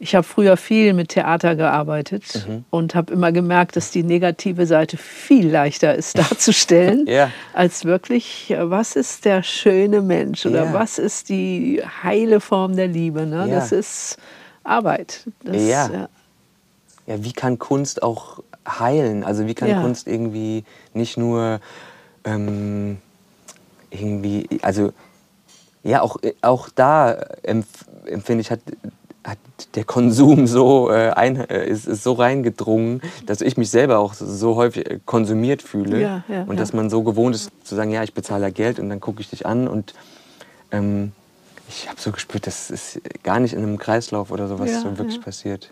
Ich 0.00 0.14
habe 0.14 0.22
früher 0.24 0.56
viel 0.56 0.92
mit 0.94 1.08
Theater 1.08 1.56
gearbeitet 1.56 2.46
Mhm. 2.46 2.64
und 2.70 2.94
habe 2.94 3.12
immer 3.12 3.32
gemerkt, 3.32 3.74
dass 3.76 3.90
die 3.90 4.04
negative 4.04 4.64
Seite 4.66 4.96
viel 4.96 5.48
leichter 5.50 5.94
ist 5.94 6.16
darzustellen, 6.18 7.06
Ja. 7.08 7.30
als 7.52 7.84
wirklich, 7.84 8.50
äh, 8.50 8.70
was 8.70 8.94
ist 8.94 9.24
der 9.24 9.42
schöne 9.42 10.00
Mensch 10.00 10.46
oder 10.46 10.66
Ja. 10.66 10.72
was 10.72 10.98
ist 10.98 11.28
die 11.30 11.82
heile 12.02 12.40
Form 12.40 12.76
der 12.76 12.86
Liebe. 12.86 13.26
Ne? 13.26 13.48
Ja. 13.48 13.54
Das 13.56 13.72
ist 13.72 14.18
Arbeit. 14.62 15.24
Das, 15.42 15.56
Ja. 15.56 15.90
ja. 17.06 17.24
wie 17.24 17.32
kann 17.32 17.58
Kunst 17.58 18.02
auch 18.02 18.40
heilen? 18.68 19.24
Also 19.24 19.46
wie 19.46 19.54
kann. 19.54 19.80
Kunst 19.82 20.06
irgendwie 20.06 20.62
nicht 20.94 21.16
nur 21.16 21.58
ähm, 22.24 22.98
irgendwie, 23.90 24.46
also 24.62 24.92
ja, 25.82 26.02
auch, 26.02 26.18
auch 26.42 26.68
da 26.74 27.12
empf 27.42 27.66
empfinde 28.06 28.40
ich, 28.42 28.50
hat, 28.50 28.60
hat 29.24 29.38
der 29.74 29.84
Konsum 29.84 30.46
so, 30.46 30.90
äh, 30.90 31.10
ein, 31.10 31.36
äh, 31.36 31.66
ist, 31.66 31.86
ist 31.86 32.02
so 32.02 32.12
reingedrungen, 32.12 33.02
dass 33.26 33.40
ich 33.40 33.56
mich 33.56 33.70
selber 33.70 33.98
auch 33.98 34.14
so 34.14 34.56
häufig 34.56 34.90
äh, 34.90 35.00
konsumiert 35.04 35.62
fühle. 35.62 36.00
Ja, 36.00 36.24
ja, 36.28 36.42
und 36.42 36.50
ja. 36.50 36.54
dass 36.56 36.72
man 36.72 36.90
so 36.90 37.02
gewohnt 37.02 37.34
ist 37.34 37.50
zu 37.64 37.74
sagen, 37.74 37.90
ja, 37.90 38.02
ich 38.02 38.14
bezahle 38.14 38.42
da 38.42 38.50
Geld 38.50 38.78
und 38.78 38.88
dann 38.88 39.00
gucke 39.00 39.20
ich 39.20 39.30
dich 39.30 39.46
an 39.46 39.68
und 39.68 39.94
ähm, 40.70 41.12
ich 41.68 41.88
habe 41.88 42.00
so 42.00 42.12
gespürt, 42.12 42.46
das 42.46 42.70
ist 42.70 43.00
gar 43.22 43.40
nicht 43.40 43.52
in 43.52 43.62
einem 43.62 43.78
Kreislauf 43.78 44.30
oder 44.30 44.48
sowas 44.48 44.70
Ja, 44.70 44.80
so 44.80 44.96
wirklich 44.96 45.16
ja. 45.16 45.22
passiert. 45.22 45.70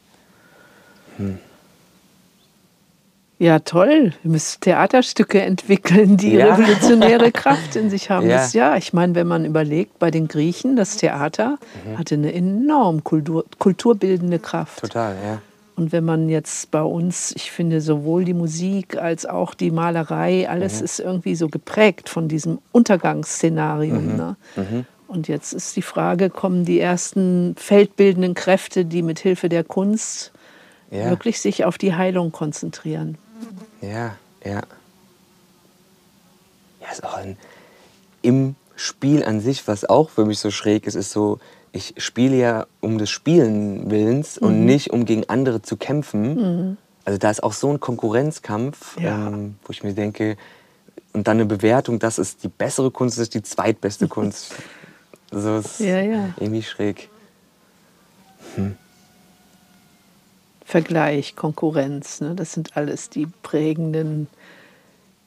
Ja, 3.38 3.58
toll. 3.58 4.14
Wir 4.22 4.30
müssen 4.30 4.60
Theaterstücke 4.62 5.42
entwickeln, 5.42 6.16
die 6.16 6.32
Ja. 6.36 6.54
revolutionäre 6.54 7.32
Kraft 7.32 7.76
in 7.76 7.90
sich 7.90 8.08
haben. 8.08 8.28
Ja. 8.30 8.38
Das, 8.38 8.54
ja, 8.54 8.76
ich 8.76 8.94
meine, 8.94 9.14
wenn 9.14 9.26
man 9.26 9.44
überlegt, 9.44 9.98
bei 9.98 10.10
den 10.10 10.26
Griechen, 10.26 10.74
das 10.74 10.96
Theater 10.96 11.58
Mhm. 11.84 11.98
hatte 11.98 12.14
eine 12.14 12.32
enorm 12.32 13.04
Kultur, 13.04 13.44
kulturbildende 13.58 14.38
Kraft. 14.38 14.80
Total, 14.80 15.14
ja. 15.22 15.38
Und 15.76 15.92
wenn 15.92 16.06
man 16.06 16.30
jetzt 16.30 16.70
bei 16.70 16.80
uns, 16.82 17.32
ich 17.36 17.50
finde, 17.50 17.82
sowohl 17.82 18.24
die 18.24 18.32
Musik 18.32 18.96
als 18.96 19.26
auch 19.26 19.52
die 19.52 19.70
Malerei, 19.70 20.48
alles 20.48 20.78
Mhm. 20.78 20.84
ist 20.86 21.00
irgendwie 21.00 21.34
so 21.34 21.48
geprägt 21.48 22.08
von 22.08 22.28
diesem 22.28 22.58
Untergangsszenarium. 22.72 24.12
Mhm. 24.12 24.16
Ne? 24.16 24.36
Und 25.08 25.28
jetzt 25.28 25.52
ist 25.52 25.76
die 25.76 25.82
Frage, 25.82 26.30
kommen 26.30 26.64
die 26.64 26.80
ersten 26.80 27.54
feldbildenden 27.58 28.32
Kräfte, 28.32 28.86
die 28.86 29.02
mit 29.02 29.18
Hilfe 29.18 29.50
der 29.50 29.62
Kunst 29.64 30.32
Ja. 30.90 31.10
wirklich 31.10 31.40
sich 31.40 31.66
auf 31.66 31.76
die 31.76 31.94
Heilung 31.94 32.32
konzentrieren? 32.32 33.18
Ja, 33.86 34.16
ja. 34.44 34.62
Ja, 36.80 36.92
ist 36.92 37.04
auch 37.04 37.14
ein, 37.14 37.36
im 38.22 38.54
Spiel 38.76 39.24
an 39.24 39.40
sich, 39.40 39.66
was 39.68 39.84
auch 39.84 40.10
für 40.10 40.24
mich 40.24 40.38
so 40.38 40.50
schräg 40.50 40.86
ist, 40.86 40.94
ist 40.94 41.10
so, 41.12 41.38
ich 41.72 41.94
spiele 41.98 42.36
ja 42.36 42.66
um 42.80 42.98
des 42.98 43.10
Spielen 43.10 43.90
Willens 43.90 44.38
und 44.38 44.64
nicht 44.64 44.90
um 44.90 45.04
gegen 45.04 45.28
andere 45.28 45.62
zu 45.62 45.76
kämpfen. 45.76 46.76
Also 47.04 47.18
da 47.18 47.30
ist 47.30 47.42
auch 47.42 47.52
so 47.52 47.70
ein 47.70 47.80
Konkurrenzkampf, 47.80 48.98
Ja. 49.00 49.28
ähm, 49.28 49.56
wo 49.64 49.70
ich 49.72 49.82
mir 49.82 49.94
denke, 49.94 50.36
und 51.12 51.26
dann 51.28 51.38
eine 51.38 51.46
Bewertung, 51.46 51.98
das 51.98 52.18
ist 52.18 52.42
die 52.44 52.48
bessere 52.48 52.90
Kunst, 52.90 53.16
das 53.16 53.24
ist 53.24 53.34
die 53.34 53.42
zweitbeste 53.42 54.08
Kunst. 54.16 54.54
So 55.30 55.58
ist 55.58 55.80
Ja, 55.80 56.00
ja. 56.00 56.30
irgendwie 56.38 56.62
schräg. 56.62 57.08
Vergleich, 60.66 61.36
Konkurrenz, 61.36 62.20
ne? 62.20 62.34
das 62.34 62.52
sind 62.52 62.76
alles 62.76 63.08
die 63.08 63.28
prägenden 63.44 64.26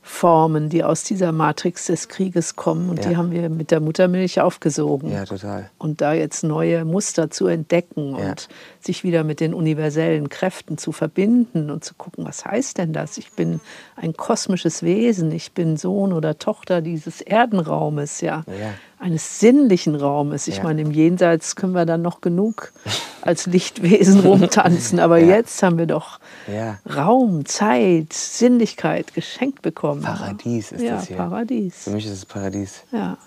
Formen, 0.02 0.68
die 0.70 0.84
aus 0.84 1.04
dieser 1.04 1.32
Matrix 1.32 1.86
des 1.86 2.10
Krieges 2.10 2.58
kommen. 2.58 2.90
Und 2.90 3.04
Ja. 3.04 3.10
die 3.10 3.18
haben 3.18 3.32
wir 3.32 3.48
mit 3.50 3.72
der 3.72 3.80
Muttermilch 3.80 4.42
aufgesogen. 4.42 5.12
Ja, 5.12 5.24
total. 5.24 5.70
Und 5.78 6.02
da 6.02 6.12
jetzt 6.14 6.44
neue 6.44 6.84
Muster 6.84 7.30
zu 7.32 7.48
entdecken 7.48 8.18
Ja. 8.18 8.30
und 8.32 8.50
sich 8.82 9.04
wieder 9.06 9.24
mit 9.24 9.40
den 9.40 9.54
universellen 9.54 10.28
Kräften 10.28 10.78
zu 10.78 10.92
verbinden 10.92 11.70
und 11.70 11.86
zu 11.86 11.94
gucken, 11.94 12.26
was 12.26 12.44
heißt 12.44 12.78
denn 12.80 12.92
das? 12.92 13.18
Ich 13.18 13.32
bin 13.32 13.62
ein 13.96 14.14
kosmisches 14.14 14.84
Wesen, 14.84 15.32
ich 15.32 15.54
bin 15.54 15.78
Sohn 15.78 16.12
oder 16.12 16.38
Tochter 16.38 16.82
dieses 16.82 17.22
Erdenraumes, 17.22 18.20
ja, 18.22 18.44
Ja. 18.48 18.74
Eines 19.00 19.40
sinnlichen 19.40 19.96
Raumes. 19.96 20.48
Ich 20.48 20.58
Ja. 20.58 20.64
meine, 20.64 20.82
im 20.82 20.92
Jenseits 20.92 21.56
können 21.56 21.74
wir 21.74 21.86
dann 21.86 22.02
noch 22.02 22.20
genug 22.22 22.74
als 23.22 23.46
Lichtwesen 23.46 24.20
rumtanzen, 24.26 25.00
aber 25.00 25.18
Ja. 25.20 25.38
jetzt 25.38 25.64
haben 25.64 25.78
wir 25.78 25.86
doch 25.88 26.20
Ja. 26.48 26.80
Raum, 26.94 27.46
Zeit, 27.46 28.12
Sinnlichkeit 28.14 29.14
geschenkt 29.14 29.62
bekommen. 29.62 30.02
Paradies 30.02 30.72
ist 30.74 30.84
das 30.86 31.08
hier. 31.08 31.18
Paradies. 31.18 31.76
Für 31.86 31.92
mich 31.92 32.06
ist 32.06 32.12
es 32.12 32.26
Paradies. 32.26 32.82
Ja. 32.92 33.18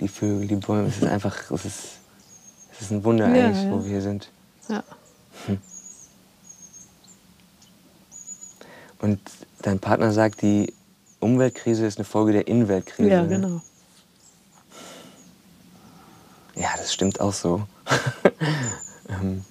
die 0.00 0.08
Vögel, 0.08 0.46
die 0.48 0.56
Bäume. 0.56 0.88
Es 0.88 0.96
ist 0.98 1.04
einfach, 1.04 1.50
es 1.52 1.64
ist, 1.64 1.78
es 2.72 2.80
ist 2.82 2.90
ein 2.90 3.04
Wunder 3.04 3.26
eigentlich, 3.26 3.70
wo 3.70 3.82
wir 3.82 3.90
hier 3.90 4.02
sind. 4.02 4.28
Ja. 4.68 4.82
Und 9.00 9.20
dein 9.62 9.78
Partner 9.78 10.12
sagt, 10.12 10.42
die 10.42 10.72
Umweltkrise 11.24 11.86
ist 11.86 11.98
eine 11.98 12.04
Folge 12.04 12.32
der 12.32 12.46
Innenweltkrise. 12.46 13.10
ja, 13.10 13.22
ne? 13.22 13.28
genau. 13.28 13.60
Ja, 16.54 16.68
das 16.76 16.92
stimmt 16.92 17.20
auch 17.20 17.32
so. 17.32 17.62
Ähm, 19.10 19.44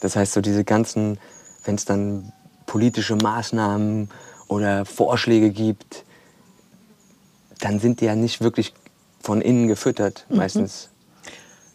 das 0.00 0.16
heißt, 0.16 0.32
so 0.32 0.40
diese 0.40 0.64
ganzen, 0.64 1.18
wenn 1.66 1.74
es 1.74 1.84
dann 1.84 2.32
politische 2.64 3.14
Maßnahmen 3.14 4.08
oder 4.48 4.86
Vorschläge 4.86 5.50
gibt, 5.50 6.04
dann 7.60 7.80
sind 7.80 8.00
die 8.00 8.06
ja 8.06 8.14
nicht 8.14 8.40
wirklich 8.40 8.72
von 9.20 9.42
innen 9.42 9.68
gefüttert, 9.68 10.24
Mhm. 10.30 10.36
meistens. 10.38 10.88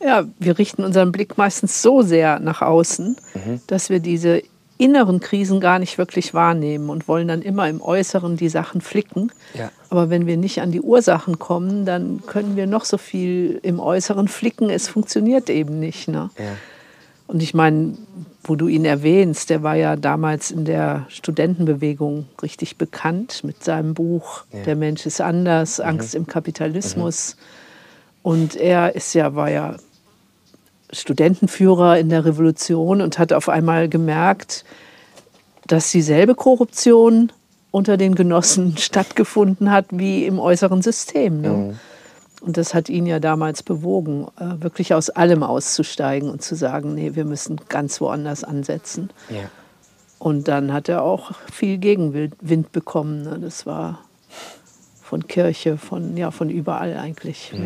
Ja, 0.03 0.25
wir 0.39 0.57
richten 0.57 0.83
unseren 0.83 1.11
Blick 1.11 1.37
meistens 1.37 1.83
so 1.83 2.01
sehr 2.01 2.39
nach 2.39 2.63
außen, 2.63 3.15
Mhm. 3.35 3.61
dass 3.67 3.91
wir 3.91 3.99
diese 3.99 4.41
inneren 4.81 5.19
Krisen 5.19 5.59
gar 5.59 5.77
nicht 5.77 5.99
wirklich 5.99 6.33
wahrnehmen 6.33 6.89
und 6.89 7.07
wollen 7.07 7.27
dann 7.27 7.43
immer 7.43 7.69
im 7.69 7.81
Äußeren 7.81 8.35
die 8.35 8.49
Sachen 8.49 8.81
flicken. 8.81 9.31
Ja. 9.53 9.71
Aber 9.89 10.09
wenn 10.09 10.25
wir 10.25 10.37
nicht 10.37 10.59
an 10.59 10.71
die 10.71 10.81
Ursachen 10.81 11.37
kommen, 11.37 11.85
dann 11.85 12.23
können 12.25 12.55
wir 12.55 12.65
noch 12.65 12.83
so 12.85 12.97
viel 12.97 13.59
im 13.61 13.79
Äußeren 13.79 14.27
flicken. 14.27 14.71
Es 14.71 14.87
funktioniert 14.87 15.51
eben 15.51 15.79
nicht. 15.79 16.07
Ne? 16.07 16.31
Ja. 16.37 16.45
Und 17.27 17.43
ich 17.43 17.53
meine, 17.53 17.95
wo 18.43 18.55
du 18.55 18.67
ihn 18.67 18.83
erwähnst, 18.83 19.51
der 19.51 19.61
war 19.61 19.75
ja 19.75 19.95
damals 19.95 20.49
in 20.49 20.65
der 20.65 21.05
Studentenbewegung 21.09 22.25
richtig 22.41 22.77
bekannt 22.77 23.43
mit 23.43 23.63
seinem 23.63 23.93
Buch 23.93 24.45
Ja. 24.51 24.59
Mhm. 24.59 24.63
Der 24.63 24.75
Mensch 24.75 25.05
ist 25.05 25.21
anders, 25.21 25.79
Angst 25.79 26.15
im 26.15 26.25
Kapitalismus. 26.25 27.37
Und 28.23 28.55
er 28.55 28.95
ist 28.95 29.13
ja, 29.13 29.35
war 29.35 29.51
ja 29.51 29.75
Studentenführer 30.91 31.97
in 31.97 32.09
der 32.09 32.25
Revolution 32.25 33.01
und 33.01 33.19
hat 33.19 33.33
auf 33.33 33.49
einmal 33.49 33.89
gemerkt, 33.89 34.63
dass 35.67 35.91
dieselbe 35.91 36.35
Korruption 36.35 37.31
unter 37.71 37.97
den 37.97 38.15
Genossen 38.15 38.77
stattgefunden 38.77 39.71
hat 39.71 39.87
wie 39.91 40.25
im 40.25 40.39
äußeren 40.39 40.81
System. 40.81 41.41
Ne? 41.41 41.77
Und 42.41 42.57
das 42.57 42.73
hat 42.73 42.89
ihn 42.89 43.05
ja 43.05 43.19
damals 43.19 43.61
bewogen, 43.61 44.27
äh, 44.39 44.61
wirklich 44.61 44.93
aus 44.93 45.11
allem 45.11 45.43
auszusteigen 45.43 46.29
und 46.29 46.41
zu 46.41 46.55
sagen, 46.55 46.95
nee, 46.95 47.13
wir 47.13 47.23
müssen 47.23 47.61
ganz 47.69 48.01
woanders 48.01 48.43
ansetzen. 48.43 49.11
Ja. 49.29 49.49
Und 50.17 50.47
dann 50.47 50.73
hat 50.73 50.89
er 50.89 51.03
auch 51.03 51.31
viel 51.51 51.77
Gegenwind 51.77 52.71
bekommen. 52.71 53.23
Ne? 53.23 53.39
Das 53.39 53.65
war 53.65 53.99
von 55.03 55.27
Kirche, 55.27 55.77
von, 55.77 56.17
ja, 56.17 56.31
von 56.31 56.49
überall 56.49 56.97
eigentlich. 56.97 57.53
Ja. 57.53 57.59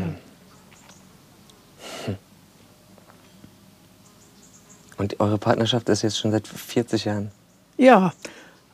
Und 4.97 5.19
eure 5.19 5.37
Partnerschaft 5.37 5.89
ist 5.89 6.01
jetzt 6.03 6.17
schon 6.17 6.31
seit 6.31 6.47
40 6.47 7.05
Jahren. 7.05 7.31
Ja, 7.77 8.13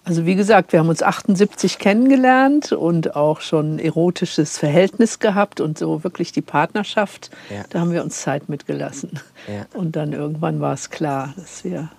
Also 0.03 0.25
wie 0.25 0.33
gesagt, 0.35 0.71
wir 0.73 0.79
haben 0.79 0.89
uns 0.89 1.03
78 1.03 1.77
kennengelernt 1.77 2.71
und 2.71 3.15
auch 3.15 3.39
schon 3.41 3.75
ein 3.75 3.79
erotisches 3.79 4.57
Verhältnis 4.57 5.19
gehabt 5.19 5.61
und 5.61 5.77
so 5.77 6.03
wirklich 6.03 6.31
die 6.31 6.41
Partnerschaft, 6.41 7.29
Ja. 7.51 7.63
da 7.69 7.79
haben 7.81 7.91
wir 7.91 8.03
uns 8.03 8.19
Zeit 8.19 8.49
mitgelassen. 8.49 9.19
Ja. 9.47 9.65
Und 9.79 9.95
dann 9.95 10.13
irgendwann 10.13 10.59
war 10.59 10.73
es 10.73 10.89
klar, 10.89 11.33
dass 11.37 11.63
wir 11.63 11.89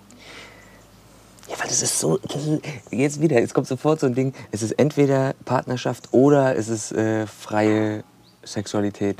Ja, 1.49 1.55
weil 1.59 1.67
das 1.67 1.81
ist 1.81 1.97
so, 1.99 2.17
das 2.17 2.45
ist, 2.45 2.61
jetzt 2.91 3.21
wieder, 3.21 3.39
jetzt 3.39 3.53
kommt 3.53 3.67
sofort 3.67 3.99
so 4.01 4.07
ein 4.07 4.15
Ding, 4.15 4.33
es 4.51 4.61
ist 4.63 4.71
entweder 4.73 5.33
Partnerschaft 5.45 6.09
oder 6.11 6.57
es 6.57 6.67
ist 6.67 6.91
äh, 6.93 7.25
freie 7.27 8.03
Sexualität. 8.43 9.17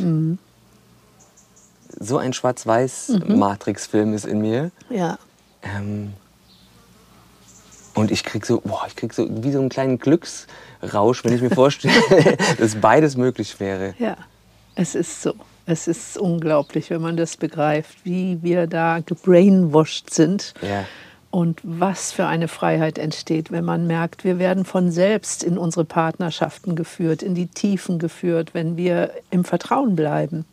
So 2.00 2.18
ein 2.18 2.34
Schwarz-Weiß-Matrix-Film 2.34 4.14
ist 4.14 4.26
in 4.26 4.40
mir. 4.42 4.72
ja 4.90 5.18
Ähm, 5.62 6.14
und 7.96 8.10
ich 8.12 8.24
krieg 8.24 8.46
so, 8.46 8.60
boah, 8.62 8.84
ich 8.88 8.96
krieg 8.96 9.14
so 9.14 9.28
wie 9.44 9.52
so 9.52 9.60
einen 9.60 9.70
kleinen 9.70 10.00
Glücksrausch, 10.00 11.24
wenn 11.24 11.34
ich 11.34 11.42
mir 11.42 11.52
vorstelle, 11.56 11.94
dass 12.58 12.76
beides 12.76 13.16
möglich 13.18 13.60
wäre. 13.60 13.94
Ja, 14.00 14.18
es 14.76 14.96
ist 14.96 15.22
so. 15.22 15.34
Es 15.66 15.88
ist 15.88 16.18
unglaublich, 16.18 16.90
wenn 16.90 17.02
man 17.02 17.16
das 17.16 17.38
begreift, 17.38 18.04
wie 18.04 18.40
wir 18.42 18.68
da 18.68 19.00
gebrainwashed 19.00 20.14
sind 20.14 20.54
Ja. 20.62 20.84
und 21.32 21.62
was 21.64 22.12
für 22.12 22.26
eine 22.26 22.50
Freiheit 22.50 22.98
entsteht, 22.98 23.50
wenn 23.50 23.64
man 23.64 23.88
merkt, 23.88 24.26
wir 24.26 24.40
werden 24.40 24.66
von 24.66 24.92
selbst 24.92 25.42
in 25.42 25.58
unsere 25.58 25.86
Partnerschaften 25.86 26.76
geführt, 26.76 27.24
in 27.24 27.34
die 27.34 27.48
Tiefen 27.48 27.98
geführt, 27.98 28.54
wenn 28.54 28.76
wir 28.76 29.12
im 29.30 29.46
Vertrauen 29.46 29.96
bleiben. 29.96 30.44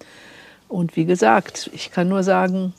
Und 0.70 0.96
wie 0.96 1.04
gesagt, 1.04 1.68
ich 1.74 1.90
kann 1.90 2.09
nur 2.09 2.22
sagen, 2.22 2.72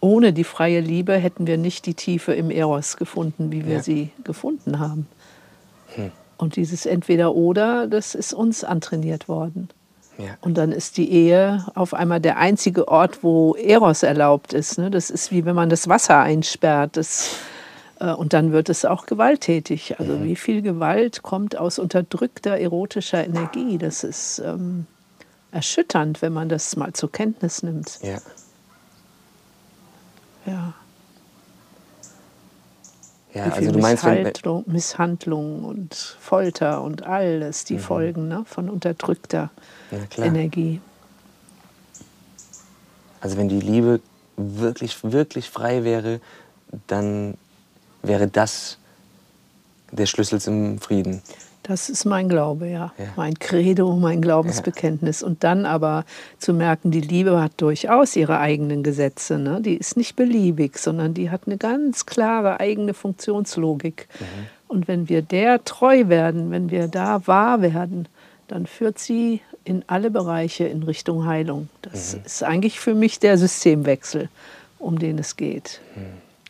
ohne 0.00 0.32
die 0.32 0.44
freie 0.44 0.80
Liebe 0.80 1.14
hätten 1.16 1.46
wir 1.48 1.58
nicht 1.58 1.84
die 1.86 1.94
Tiefe 1.94 2.32
im 2.32 2.50
Eros 2.50 2.96
gefunden, 2.96 3.50
wie 3.50 3.66
wir 3.66 3.76
Ja. 3.76 3.82
sie 3.82 4.10
gefunden 4.24 4.78
haben. 4.78 5.06
Und 6.36 6.54
dieses 6.54 6.86
Entweder-Oder, 6.86 7.88
das 7.88 8.14
ist 8.14 8.32
uns 8.32 8.62
antrainiert 8.62 9.28
worden. 9.28 9.68
Ja. 10.18 10.36
Und 10.40 10.56
dann 10.56 10.70
ist 10.70 10.96
die 10.96 11.10
Ehe 11.10 11.66
auf 11.74 11.94
einmal 11.94 12.20
der 12.20 12.38
einzige 12.38 12.86
Ort, 12.86 13.24
wo 13.24 13.54
Eros 13.54 14.04
erlaubt 14.04 14.52
ist. 14.52 14.78
Ne? 14.78 14.90
Das 14.90 15.10
ist 15.10 15.32
wie 15.32 15.44
wenn 15.44 15.56
man 15.56 15.68
das 15.68 15.88
Wasser 15.88 16.18
einsperrt. 16.20 16.96
Das, 16.96 17.30
äh, 17.98 18.12
und 18.12 18.32
dann 18.32 18.52
wird 18.52 18.68
es 18.68 18.84
auch 18.84 19.06
gewalttätig. 19.06 19.98
Also 19.98 20.22
wie 20.22 20.36
viel 20.36 20.62
Gewalt 20.62 21.22
kommt 21.22 21.56
aus 21.56 21.80
unterdrückter 21.80 22.56
erotischer 22.58 23.24
Energie? 23.24 23.78
Das 23.78 24.04
ist 24.04 24.40
ähm, 24.44 24.86
erschütternd, 25.50 26.22
wenn 26.22 26.32
man 26.32 26.48
das 26.48 26.76
mal 26.76 26.92
zur 26.92 27.10
Kenntnis 27.10 27.62
nimmt. 27.62 27.98
Ja. 28.02 28.18
Ja. 30.46 30.74
Ja, 33.34 33.46
Wie 33.46 33.50
also 33.50 33.72
du 33.72 33.78
meinst, 33.78 34.04
wenn, 34.04 34.22
Misshaltung, 34.22 34.64
Misshandlung 34.66 35.64
und 35.64 35.94
Folter 35.94 36.82
und 36.82 37.04
alles 37.04 37.64
die 37.64 37.78
Folgen 37.78 38.26
ne? 38.28 38.44
von 38.46 38.70
unterdrückter 38.70 39.50
ja. 39.90 40.24
Energie. 40.24 40.80
Also 43.20 43.36
wenn 43.36 43.48
die 43.48 43.60
Liebe 43.60 44.00
wirklich, 44.36 44.96
wirklich 45.02 45.50
frei 45.50 45.84
wäre, 45.84 46.20
dann 46.86 47.36
wäre 48.02 48.28
das 48.28 48.78
der 49.90 50.06
Schlüssel 50.06 50.40
zum 50.40 50.78
Frieden. 50.78 51.22
Das 51.68 51.90
ist 51.90 52.06
mein 52.06 52.30
Glaube, 52.30 52.66
ja. 52.66 52.92
Ja. 52.96 53.04
Mein 53.16 53.38
Credo, 53.38 53.94
mein 53.94 54.22
Glaubensbekenntnis. 54.22 55.22
Und 55.22 55.44
dann 55.44 55.66
aber 55.66 56.04
zu 56.38 56.54
merken, 56.54 56.90
die 56.90 57.02
Liebe 57.02 57.40
hat 57.40 57.52
durchaus 57.58 58.16
ihre 58.16 58.38
eigenen 58.38 58.82
Gesetze. 58.82 59.38
Ne? 59.38 59.60
Die 59.60 59.76
ist 59.76 59.98
nicht 59.98 60.16
beliebig, 60.16 60.78
sondern 60.78 61.12
die 61.12 61.30
hat 61.30 61.42
eine 61.46 61.58
ganz 61.58 62.06
klare 62.06 62.58
eigene 62.58 62.94
Funktionslogik. 62.94 64.08
Und 64.66 64.88
wenn 64.88 65.10
wir 65.10 65.20
der 65.20 65.62
treu 65.64 66.08
werden, 66.08 66.50
wenn 66.50 66.70
wir 66.70 66.88
da 66.88 67.26
wahr 67.26 67.60
werden, 67.60 68.08
dann 68.48 68.66
führt 68.66 68.98
sie 68.98 69.42
in 69.64 69.84
alle 69.88 70.10
Bereiche 70.10 70.64
in 70.64 70.82
Richtung 70.82 71.26
Heilung. 71.26 71.68
Das 71.82 72.14
ist 72.14 72.42
eigentlich 72.42 72.80
für 72.80 72.94
mich 72.94 73.18
der 73.20 73.36
Systemwechsel, 73.36 74.30
um 74.78 74.98
den 74.98 75.18
es 75.18 75.36
geht. 75.36 75.80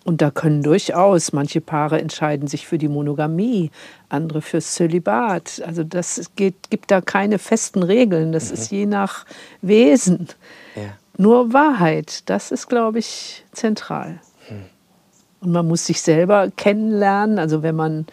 Und 0.08 0.22
da 0.22 0.30
können 0.30 0.62
durchaus, 0.62 1.34
manche 1.34 1.60
Paare 1.60 2.00
entscheiden 2.00 2.48
sich 2.48 2.66
für 2.66 2.78
die 2.78 2.88
Monogamie, 2.88 3.70
andere 4.08 4.40
fürs 4.40 4.72
Zölibat. 4.72 5.60
Also 5.66 5.84
das 5.84 6.30
geht, 6.34 6.70
gibt 6.70 6.90
da 6.90 7.02
keine 7.02 7.38
festen 7.38 7.82
Regeln, 7.82 8.32
das 8.32 8.50
ist 8.50 8.70
je 8.70 8.86
nach 8.86 9.26
Wesen. 9.60 10.28
Ja. 10.76 10.96
Nur 11.18 11.52
Wahrheit, 11.52 12.22
das 12.30 12.52
ist, 12.52 12.68
glaube 12.68 13.00
ich, 13.00 13.44
zentral. 13.52 14.18
Und 15.42 15.52
man 15.52 15.68
muss 15.68 15.84
sich 15.84 16.00
selber 16.00 16.50
kennenlernen. 16.56 17.38
Also 17.38 17.62
wenn 17.62 17.76
man, 17.76 18.06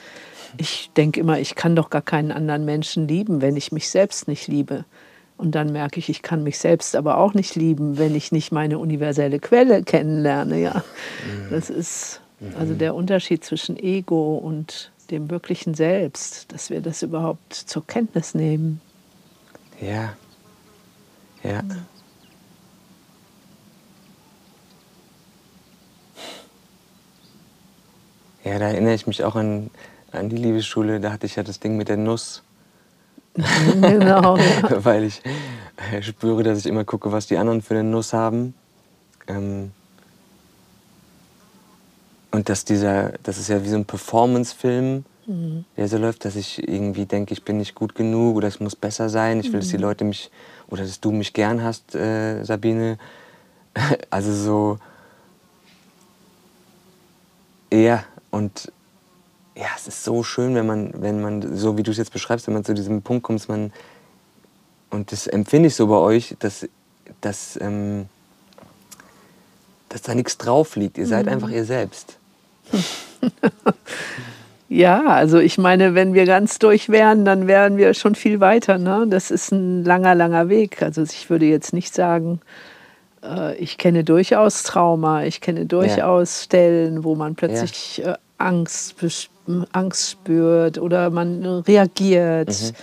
ich 0.58 0.92
denke 0.98 1.22
immer, 1.22 1.40
ich 1.40 1.56
kann 1.56 1.78
doch 1.78 1.90
gar 1.90 2.02
keinen 2.02 2.34
anderen 2.34 2.66
Menschen 2.66 3.08
lieben, 3.08 3.40
wenn 3.40 3.56
ich 3.56 3.72
mich 3.72 3.90
selbst 3.90 4.28
nicht 4.28 4.50
liebe. 4.50 4.84
Und 5.38 5.54
dann 5.54 5.72
merke 5.72 6.00
ich, 6.00 6.10
ich 6.10 6.22
kann 6.22 6.44
mich 6.44 6.58
selbst 6.58 6.96
aber 6.96 7.18
auch 7.18 7.34
nicht 7.34 7.56
lieben, 7.56 7.98
wenn 7.98 8.16
ich 8.16 8.32
nicht 8.32 8.52
meine 8.52 8.80
universelle 8.80 9.40
Quelle 9.40 9.84
kennenlerne. 9.84 10.60
Ja, 10.62 10.84
das 11.50 11.70
ist 11.70 12.22
also 12.58 12.74
der 12.74 12.96
Unterschied 12.96 13.44
zwischen 13.44 13.78
Ego 13.78 14.38
und 14.38 14.92
dem 15.12 15.30
wirklichen 15.30 15.74
Selbst, 15.74 16.52
dass 16.52 16.70
wir 16.70 16.82
das 16.82 17.04
überhaupt 17.04 17.54
zur 17.54 17.86
Kenntnis 17.86 18.34
nehmen. 18.34 18.82
Ja. 19.82 20.14
Ja. 21.44 21.62
Ja, 28.44 28.60
da 28.60 28.68
erinnere 28.68 28.94
ich 28.94 29.08
mich 29.08 29.24
auch 29.24 29.36
an, 29.36 29.72
an 30.12 30.30
die 30.30 30.38
Liebesschule. 30.38 31.00
Da 31.00 31.12
hatte 31.12 31.26
ich 31.26 31.36
ja 31.36 31.44
das 31.44 31.60
Ding 31.60 31.78
mit 31.78 31.90
der 31.90 31.98
Nuss, 31.98 32.44
genau. 33.36 34.38
Weil 34.70 35.06
ich 35.06 35.22
äh, 35.92 36.02
spüre, 36.02 36.44
dass 36.44 36.60
ich 36.60 36.66
immer 36.66 36.84
gucke, 36.84 37.12
was 37.12 37.28
die 37.28 37.38
anderen 37.38 37.62
für 37.62 37.76
eine 37.76 37.84
Nuss 37.84 38.14
haben. 38.14 38.54
Ähm, 39.28 39.72
und 42.32 42.50
dass 42.50 42.66
dieser, 42.66 43.14
das 43.24 43.38
ist 43.38 43.48
ja 43.48 43.64
wie 43.64 43.70
so 43.70 43.78
ein 43.78 43.86
Performance-Film, 43.86 45.06
der 45.76 45.88
so 45.88 45.98
läuft, 45.98 46.24
dass 46.26 46.36
ich 46.36 46.68
irgendwie 46.68 47.06
denke, 47.06 47.34
ich 47.34 47.44
bin 47.44 47.58
nicht 47.58 47.74
gut 47.74 47.96
genug 47.96 48.36
oder 48.36 48.48
es 48.48 48.60
muss 48.60 48.76
besser 48.76 49.10
sein. 49.10 49.40
Ich 49.40 49.52
will, 49.52 49.60
dass 49.60 49.70
die 49.70 49.78
Leute 49.78 50.04
mich 50.04 50.30
oder 50.68 50.84
dass 50.84 51.00
du 51.00 51.12
mich 51.12 51.34
gern 51.34 51.64
hast, 51.64 51.96
äh, 51.96 52.44
Sabine. 52.44 52.98
Also 54.10 54.34
so. 54.34 54.80
Ja, 57.74 58.06
und 58.32 58.72
ja, 59.56 59.68
es 59.76 59.88
ist 59.88 60.04
so 60.04 60.24
schön, 60.24 60.54
wenn 60.56 60.66
man, 60.66 60.92
wenn 61.02 61.22
man, 61.22 61.56
so 61.56 61.78
wie 61.78 61.84
du 61.84 61.92
es 61.92 61.98
jetzt 61.98 62.12
beschreibst, 62.14 62.48
wenn 62.48 62.54
man 62.54 62.66
zu 62.66 62.74
diesem 62.74 63.02
Punkt 63.02 63.24
kommt, 63.24 63.48
man, 63.48 63.72
und 64.90 65.12
das 65.12 65.28
empfinde 65.28 65.68
ich 65.68 65.76
so 65.76 65.88
bei 65.88 65.96
euch, 65.98 66.36
dass, 66.40 66.68
dass, 67.22 67.58
ähm, 67.62 68.06
dass 69.90 70.02
da 70.02 70.14
nichts 70.16 70.38
drauf 70.38 70.76
liegt. 70.76 70.98
Ihr 70.98 71.08
seid 71.08 71.28
einfach 71.28 71.50
ihr 71.50 71.66
selbst. 71.66 72.18
Ja, 74.68 75.06
also 75.06 75.38
ich 75.38 75.60
meine, 75.60 75.94
wenn 75.94 76.16
wir 76.16 76.26
ganz 76.26 76.58
durch 76.58 76.90
wären, 76.90 77.24
dann 77.24 77.46
wären 77.46 77.78
wir 77.78 77.94
schon 77.94 78.16
viel 78.16 78.40
weiter. 78.40 78.80
Ne? 78.80 79.06
Das 79.08 79.30
ist 79.30 79.52
ein 79.52 79.84
langer, 79.86 80.16
langer 80.16 80.50
Weg. 80.50 80.82
Also 80.82 81.04
ich 81.04 81.30
würde 81.30 81.46
jetzt 81.46 81.72
nicht 81.72 81.94
sagen, 81.94 82.42
äh, 83.24 83.56
ich 83.58 83.78
kenne 83.78 84.04
durchaus 84.04 84.64
Trauma, 84.64 85.24
ich 85.24 85.40
kenne 85.40 85.68
durchaus 85.68 86.44
Stellen, 86.44 87.04
wo 87.04 87.14
man 87.16 87.36
plötzlich 87.36 88.04
äh, 88.04 88.16
Angst, 88.40 88.96
bes- 89.00 89.28
Angst 89.72 90.12
spürt 90.12 90.78
oder 90.78 91.10
man 91.10 91.46
reagiert. 91.46 92.74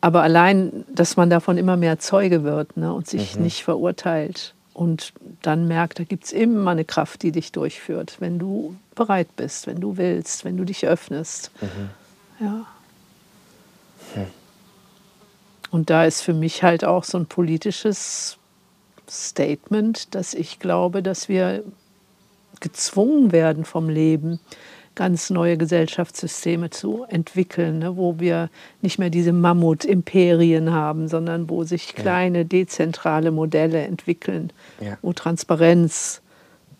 Aber 0.00 0.22
allein, 0.22 0.84
dass 0.94 1.16
man 1.16 1.28
davon 1.28 1.58
immer 1.58 1.76
mehr 1.76 1.98
Zeuge 1.98 2.42
wird 2.42 2.76
ne? 2.76 2.92
und 2.92 3.06
sich 3.06 3.36
nicht 3.36 3.64
verurteilt. 3.64 4.54
Und 4.72 5.12
dann 5.42 5.68
merkt, 5.68 5.98
da 5.98 6.04
gibt 6.04 6.24
es 6.24 6.32
immer 6.32 6.70
eine 6.70 6.84
Kraft, 6.84 7.22
die 7.22 7.32
dich 7.32 7.52
durchführt, 7.52 8.16
wenn 8.20 8.38
du 8.38 8.76
bereit 8.94 9.36
bist, 9.36 9.66
wenn 9.66 9.80
du 9.80 9.98
willst, 9.98 10.44
wenn 10.44 10.56
du 10.56 10.64
dich 10.64 10.86
öffnest. 10.86 11.50
Ja. 12.40 12.64
Und 15.70 15.90
da 15.90 16.04
ist 16.04 16.22
für 16.22 16.32
mich 16.34 16.62
halt 16.62 16.84
auch 16.84 17.04
so 17.04 17.18
ein 17.18 17.26
politisches 17.26 18.38
Statement, 19.08 20.14
dass 20.14 20.34
ich 20.34 20.58
glaube, 20.58 21.02
dass 21.02 21.28
wir 21.28 21.64
gezwungen 22.60 23.32
werden 23.32 23.64
vom 23.64 23.88
Leben, 23.88 24.40
ganz 25.00 25.30
neue 25.30 25.56
Gesellschaftssysteme 25.56 26.68
zu 26.68 27.06
entwickeln, 27.08 27.78
ne, 27.78 27.96
wo 27.96 28.20
wir 28.20 28.50
nicht 28.82 28.98
mehr 28.98 29.08
diese 29.08 29.32
Mammut-Imperien 29.32 30.74
haben, 30.74 31.08
sondern 31.08 31.48
wo 31.48 31.64
sich 31.64 31.94
kleine 31.94 32.44
dezentrale 32.44 33.30
Modelle 33.30 33.80
entwickeln, 33.80 34.52
Ja. 34.78 34.98
wo 35.00 35.14
Transparenz 35.14 36.20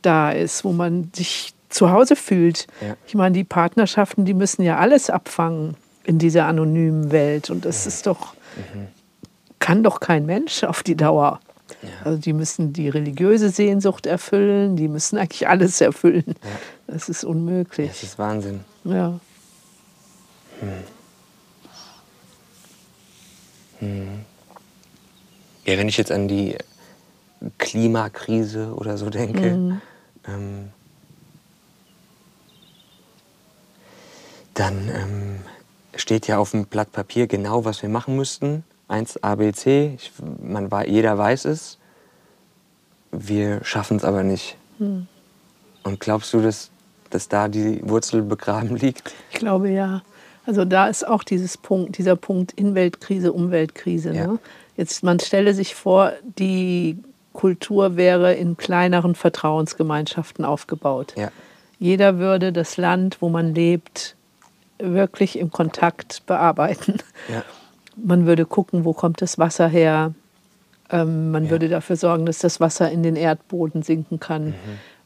da 0.03 0.33
ist, 0.33 0.65
wo 0.67 0.73
man 0.73 1.11
sich 1.15 1.55
zu 1.71 1.93
Hause 1.93 2.15
fühlt. 2.15 2.67
Ja. 2.83 2.95
Ich 3.07 3.15
meine, 3.15 3.33
die 3.35 3.45
Partnerschaften, 3.45 4.27
die 4.27 4.35
müssen 4.35 4.65
ja 4.65 4.77
alles 4.77 5.09
abfangen 5.09 5.77
in 6.05 6.19
dieser 6.19 6.45
anonymen 6.45 7.11
Welt. 7.13 7.49
Und 7.49 7.65
das 7.65 7.87
ist 7.87 8.07
doch, 8.07 8.35
kann 9.61 9.83
doch 9.83 9.99
kein 10.01 10.27
Mensch 10.27 10.63
auf 10.65 10.83
die 10.83 10.95
Dauer 10.95 11.41
Ja. 11.83 11.89
Also 12.05 12.19
die 12.19 12.33
müssen 12.33 12.73
die 12.73 12.89
religiöse 12.89 13.51
Sehnsucht 13.51 14.07
erfüllen, 14.07 14.77
die 14.77 14.89
müssen 14.89 15.19
eigentlich 15.19 15.49
alles 15.49 15.81
erfüllen. 15.81 16.25
Ja. 16.27 16.35
Das 16.87 17.09
ist 17.09 17.25
unmöglich. 17.25 17.89
Das 17.89 18.03
ist 18.03 18.19
Wahnsinn. 18.19 18.61
Ja. 18.85 19.21
Hm. 20.61 20.69
Hm. 23.79 24.25
Ja, 25.65 25.79
wenn 25.79 25.89
ich 25.89 25.97
jetzt 25.97 26.13
an 26.13 26.29
die 26.29 26.57
Klimakrise 27.59 28.75
oder 28.75 28.99
so 28.99 29.09
denke, 29.09 29.51
mhm. 29.53 29.81
ähm, 30.27 30.69
dann 34.55 34.89
ähm, 34.89 35.37
steht 35.95 36.27
ja 36.27 36.39
auf 36.39 36.51
dem 36.51 36.67
Blatt 36.67 36.93
Papier 36.93 37.27
genau, 37.27 37.65
was 37.65 37.83
wir 37.83 37.89
machen 37.89 38.17
müssten. 38.17 38.65
1 38.91 39.23
ABC, 39.23 39.95
ich, 39.97 40.13
man, 40.43 40.69
jeder 40.87 41.17
weiß 41.17 41.45
es. 41.47 41.79
Wir 43.13 43.65
schaffen 43.65 43.97
es 43.97 44.05
aber 44.05 44.23
nicht. 44.23 44.57
Mhm. 44.79 45.07
Und 45.83 46.01
glaubst 46.01 46.33
du, 46.35 46.41
dass, 46.41 46.71
dass 47.11 47.29
da 47.29 47.49
die 47.49 47.81
Wurzel 47.89 48.23
begraben 48.23 48.77
liegt? 48.77 49.13
Ich 49.31 49.39
glaube 49.39 49.71
ja. 49.71 50.03
Also 50.47 50.65
da 50.65 50.89
ist 50.89 51.07
auch 51.07 51.23
dieses 51.23 51.57
Punkt, 51.57 51.99
dieser 51.99 52.17
Punkt 52.17 52.53
Inweltkrise, 52.53 53.33
Umweltkrise. 53.33 54.13
Ja. 54.13 54.27
Ne? 54.27 54.39
Jetzt 54.77 55.03
man 55.03 55.21
stelle 55.21 55.55
sich 55.55 55.75
vor, 55.75 56.13
die 56.39 56.99
Kultur 57.33 57.97
wäre 57.97 58.35
in 58.35 58.57
kleineren 58.57 59.15
Vertrauensgemeinschaften 59.15 60.45
aufgebaut. 60.45 61.15
Ja. 61.17 61.31
Jeder 61.79 62.19
würde 62.19 62.53
das 62.53 62.77
Land, 62.77 63.19
wo 63.21 63.29
man 63.29 63.55
lebt, 63.55 64.17
wirklich 64.79 65.39
im 65.39 65.51
Kontakt 65.51 66.27
bearbeiten. 66.27 66.99
Ja. 67.29 67.45
Man 67.97 68.27
würde 68.27 68.47
gucken, 68.47 68.85
wo 68.85 68.93
kommt 68.93 69.23
das 69.23 69.39
Wasser 69.39 69.69
her. 69.69 70.15
Ähm, 70.91 71.31
man 71.31 71.45
ja. 71.45 71.51
würde 71.51 71.69
dafür 71.69 71.97
sorgen, 71.97 72.27
dass 72.27 72.39
das 72.39 72.61
Wasser 72.61 72.91
in 72.91 73.03
den 73.03 73.17
Erdboden 73.17 73.83
sinken 73.83 74.19
kann 74.19 74.47
mhm. 74.47 74.55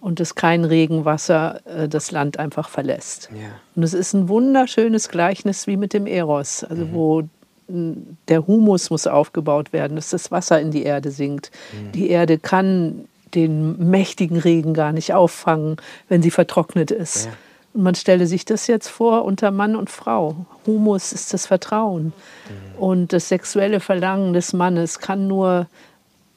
und 0.01 0.21
dass 0.21 0.35
kein 0.35 0.65
Regenwasser 0.65 1.61
äh, 1.67 1.89
das 1.89 2.11
Land 2.11 2.39
einfach 2.39 2.69
verlässt. 2.69 3.31
Ja. 3.33 3.49
Und 3.75 3.83
es 3.83 3.95
ist 3.95 4.15
ein 4.15 4.29
wunderschönes 4.29 5.09
Gleichnis 5.09 5.67
wie 5.67 5.77
mit 5.77 5.93
dem 5.93 6.07
Eros, 6.07 6.65
also 6.65 6.85
mhm. 6.87 6.93
wo 6.93 7.23
der 7.67 8.47
Humus 8.47 8.91
muss 8.91 9.07
aufgebaut 9.07 9.73
werden, 9.73 9.97
dass 9.97 10.11
das 10.11 10.31
Wasser 10.31 10.61
in 10.61 10.71
die 10.71 10.83
Erde 10.83 11.11
sinkt. 11.11 11.51
Mhm. 11.73 11.93
Die 11.93 12.11
Erde 12.11 12.39
kann 12.39 13.07
den 13.35 13.91
mächtigen 13.91 14.37
Regen 14.37 14.75
gar 14.75 14.93
nicht 14.93 15.13
auffangen, 15.13 15.77
wenn 16.09 16.23
sie 16.23 16.31
vertrocknet 16.31 16.91
ist. 16.91 17.27
Ja. 17.27 17.33
Und 17.75 17.83
man 17.83 17.95
stelle 17.97 18.27
sich 18.27 18.45
das 18.45 18.69
jetzt 18.69 18.89
vor 18.89 19.25
unter 19.25 19.51
Mann 19.51 19.75
und 19.75 19.91
Frau. 19.91 20.47
Humus 20.65 21.13
ist 21.13 21.35
das 21.35 21.47
Vertrauen. 21.47 22.07
Mhm. 22.07 22.79
Und 22.79 23.13
das 23.13 23.29
sexuelle 23.29 23.81
Verlangen 23.81 24.33
des 24.33 24.53
Mannes 24.53 25.01
kann 25.01 25.27
nur 25.27 25.67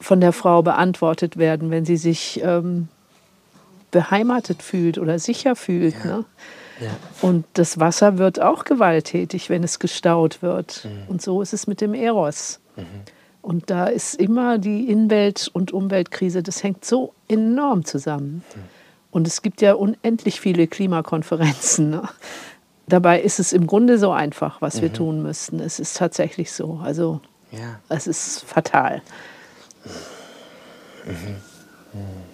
von 0.00 0.20
der 0.20 0.32
Frau 0.32 0.62
beantwortet 0.62 1.36
werden, 1.36 1.70
wenn 1.70 1.84
sie 1.84 1.96
sich 1.96 2.40
ähm, 2.42 2.88
beheimatet 3.92 4.62
fühlt 4.62 4.98
oder 4.98 5.18
sicher 5.18 5.54
fühlt. 5.56 5.94
Ja. 6.04 6.18
Ne? 6.18 6.24
Ja. 6.80 6.90
Und 7.22 7.44
das 7.54 7.80
Wasser 7.80 8.18
wird 8.18 8.40
auch 8.40 8.64
gewalttätig, 8.64 9.48
wenn 9.48 9.64
es 9.64 9.78
gestaut 9.78 10.42
wird. 10.42 10.84
Mhm. 10.84 11.08
Und 11.08 11.22
so 11.22 11.40
ist 11.40 11.52
es 11.52 11.66
mit 11.66 11.80
dem 11.80 11.94
Eros. 11.94 12.60
Mhm. 12.76 12.82
Und 13.42 13.70
da 13.70 13.86
ist 13.86 14.14
immer 14.16 14.58
die 14.58 14.90
Inwelt- 14.90 15.48
und 15.52 15.72
Umweltkrise, 15.72 16.42
das 16.42 16.62
hängt 16.62 16.84
so 16.84 17.14
enorm 17.28 17.84
zusammen. 17.84 18.42
Mhm. 18.54 18.77
Und 19.10 19.26
es 19.26 19.42
gibt 19.42 19.62
ja 19.62 19.74
unendlich 19.74 20.40
viele 20.40 20.66
Klimakonferenzen. 20.66 21.90
Ne? 21.90 22.08
Dabei 22.86 23.20
ist 23.20 23.38
es 23.38 23.52
im 23.52 23.66
Grunde 23.66 23.98
so 23.98 24.12
einfach, 24.12 24.60
was 24.60 24.82
wir 24.82 24.90
mhm. 24.90 24.94
tun 24.94 25.22
müssten. 25.22 25.60
Es 25.60 25.78
ist 25.78 25.96
tatsächlich 25.96 26.52
so. 26.52 26.80
Also 26.82 27.20
ja. 27.50 27.80
es 27.88 28.06
ist 28.06 28.44
fatal. 28.44 29.02
Mhm. 31.04 31.36
Mhm. 31.92 32.28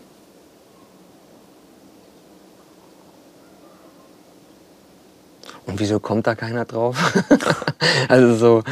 Und 5.67 5.81
wieso 5.81 5.99
kommt 5.99 6.27
da 6.27 6.35
keiner 6.35 6.65
drauf? 6.65 6.97
also 8.09 8.35
so, 8.35 8.63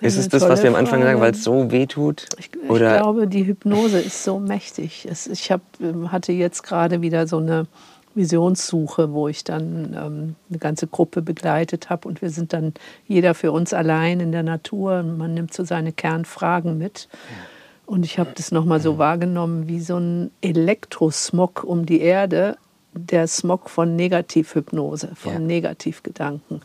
ist 0.00 0.16
es 0.16 0.28
das, 0.28 0.42
was 0.42 0.62
wir 0.62 0.70
am 0.70 0.76
Anfang 0.76 1.02
sagen, 1.02 1.20
weil 1.20 1.32
es 1.32 1.42
so 1.42 1.70
weh 1.70 1.86
tut? 1.86 2.26
Ich, 2.38 2.50
ich 2.54 2.68
glaube, 2.68 3.26
die 3.26 3.46
Hypnose 3.46 3.98
ist 3.98 4.24
so 4.24 4.38
mächtig. 4.38 5.06
Es, 5.10 5.26
ich 5.26 5.50
hab, 5.50 5.60
ähm, 5.80 6.12
hatte 6.12 6.32
jetzt 6.32 6.62
gerade 6.62 7.02
wieder 7.02 7.26
so 7.26 7.38
eine 7.38 7.66
Visionssuche, 8.14 9.12
wo 9.12 9.28
ich 9.28 9.44
dann 9.44 9.94
ähm, 9.94 10.34
eine 10.48 10.58
ganze 10.58 10.86
Gruppe 10.86 11.22
begleitet 11.22 11.90
habe 11.90 12.08
und 12.08 12.22
wir 12.22 12.30
sind 12.30 12.52
dann 12.52 12.74
jeder 13.06 13.34
für 13.34 13.52
uns 13.52 13.72
allein 13.72 14.20
in 14.20 14.32
der 14.32 14.42
Natur 14.42 15.00
und 15.00 15.18
man 15.18 15.34
nimmt 15.34 15.52
so 15.52 15.64
seine 15.64 15.92
Kernfragen 15.92 16.78
mit. 16.78 17.08
Und 17.84 18.04
ich 18.04 18.18
habe 18.18 18.30
das 18.34 18.50
nochmal 18.50 18.80
so 18.80 18.98
wahrgenommen 18.98 19.68
wie 19.68 19.80
so 19.80 19.96
ein 19.96 20.30
Elektrosmog 20.40 21.62
um 21.62 21.86
die 21.86 22.00
Erde, 22.00 22.56
der 22.92 23.28
Smog 23.28 23.70
von 23.70 23.94
Negativhypnose, 23.94 25.10
von 25.14 25.32
ja. 25.34 25.38
Negativgedanken. 25.38 26.62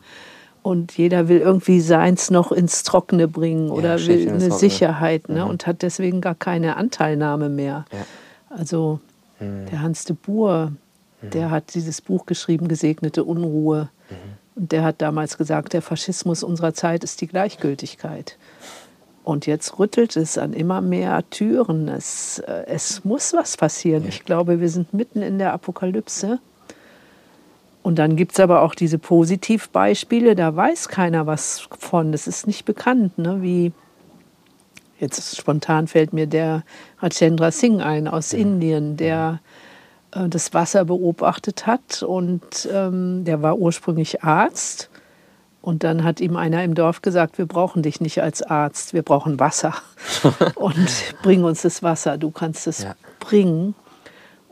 Und 0.62 0.96
jeder 0.96 1.28
will 1.28 1.38
irgendwie 1.38 1.80
seins 1.80 2.30
noch 2.30 2.52
ins 2.52 2.84
Trockene 2.84 3.26
bringen 3.26 3.70
oder 3.70 3.96
ja, 3.96 4.06
will 4.06 4.28
eine 4.28 4.52
Sicherheit 4.52 5.28
ne? 5.28 5.44
Mhm. 5.44 5.50
und 5.50 5.66
hat 5.66 5.82
deswegen 5.82 6.20
gar 6.20 6.36
keine 6.36 6.76
Anteilnahme 6.76 7.48
mehr. 7.48 7.84
Ja. 7.90 8.06
Also 8.48 9.00
mhm. 9.40 9.66
der 9.66 9.82
Hans 9.82 10.04
de 10.04 10.14
Boer, 10.14 10.72
mhm. 11.20 11.30
der 11.30 11.50
hat 11.50 11.74
dieses 11.74 12.00
Buch 12.00 12.26
geschrieben, 12.26 12.68
Gesegnete 12.68 13.24
Unruhe. 13.24 13.88
Mhm. 14.08 14.14
Und 14.54 14.72
der 14.72 14.84
hat 14.84 15.02
damals 15.02 15.36
gesagt, 15.36 15.72
der 15.72 15.82
Faschismus 15.82 16.44
unserer 16.44 16.74
Zeit 16.74 17.02
ist 17.02 17.20
die 17.20 17.26
Gleichgültigkeit. 17.26 18.36
Und 19.24 19.46
jetzt 19.46 19.78
rüttelt 19.78 20.16
es 20.16 20.36
an 20.36 20.52
immer 20.52 20.80
mehr 20.80 21.22
Türen. 21.30 21.88
Es, 21.88 22.40
äh, 22.40 22.66
es 22.66 23.04
muss 23.04 23.32
was 23.32 23.56
passieren. 23.56 24.06
Ich 24.08 24.24
glaube, 24.24 24.60
wir 24.60 24.68
sind 24.68 24.92
mitten 24.94 25.22
in 25.22 25.38
der 25.38 25.52
Apokalypse. 25.52 26.40
Und 27.82 27.98
dann 27.98 28.16
gibt 28.16 28.32
es 28.32 28.40
aber 28.40 28.62
auch 28.62 28.74
diese 28.74 28.98
Positivbeispiele, 28.98 30.36
da 30.36 30.54
weiß 30.54 30.88
keiner 30.88 31.26
was 31.26 31.68
von. 31.78 32.12
Das 32.12 32.26
ist 32.26 32.46
nicht 32.46 32.64
bekannt, 32.64 33.18
ne? 33.18 33.42
wie 33.42 33.72
jetzt 35.00 35.36
spontan 35.36 35.88
fällt 35.88 36.12
mir 36.12 36.28
der 36.28 36.62
Rajendra 37.00 37.50
Singh 37.50 37.84
ein 37.84 38.06
aus. 38.06 38.32
Indien, 38.32 38.96
der 38.96 39.40
äh, 40.12 40.28
das 40.28 40.54
Wasser 40.54 40.84
beobachtet 40.84 41.66
hat 41.66 42.02
und 42.02 42.68
ähm, 42.72 43.24
der 43.24 43.42
war 43.42 43.58
ursprünglich 43.58 44.22
Arzt 44.22 44.90
und 45.62 45.84
dann 45.84 46.04
hat 46.04 46.20
ihm 46.20 46.36
einer 46.36 46.62
im 46.64 46.74
Dorf 46.74 47.02
gesagt, 47.02 47.38
wir 47.38 47.46
brauchen 47.46 47.82
dich 47.82 48.00
nicht 48.00 48.20
als 48.20 48.42
Arzt, 48.42 48.94
wir 48.94 49.02
brauchen 49.02 49.40
Wasser. 49.40 49.74
und 50.56 51.14
bring 51.22 51.44
uns 51.44 51.62
das 51.62 51.82
Wasser, 51.82 52.18
du 52.18 52.30
kannst 52.30 52.66
es 52.66 52.82
ja. 52.82 52.94
bringen. 53.20 53.74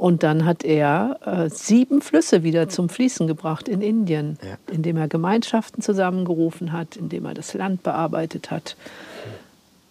Und 0.01 0.23
dann 0.23 0.47
hat 0.47 0.65
er 0.65 1.19
äh, 1.27 1.51
sieben 1.51 2.01
Flüsse 2.01 2.43
wieder 2.43 2.71
zum 2.71 2.89
Fließen 2.89 3.27
gebracht 3.27 3.69
in 3.69 3.83
Indien, 3.83 4.39
ja. 4.43 4.57
indem 4.73 4.97
er 4.97 5.09
Gemeinschaften 5.09 5.83
zusammengerufen 5.83 6.73
hat, 6.73 6.97
indem 6.97 7.27
er 7.27 7.35
das 7.35 7.53
Land 7.53 7.83
bearbeitet 7.83 8.51
hat. 8.51 8.77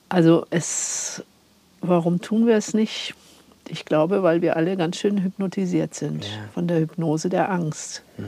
Also 0.09 0.47
es, 0.49 1.23
warum 1.81 2.21
tun 2.21 2.47
wir 2.47 2.55
es 2.55 2.73
nicht? 2.73 3.13
Ich 3.67 3.85
glaube, 3.85 4.23
weil 4.23 4.41
wir 4.41 4.55
alle 4.55 4.75
ganz 4.77 4.97
schön 4.97 5.21
hypnotisiert 5.21 5.93
sind 5.93 6.25
ja. 6.25 6.31
von 6.55 6.67
der 6.67 6.79
Hypnose 6.79 7.29
der 7.29 7.51
Angst. 7.51 8.01
Mhm. 8.17 8.25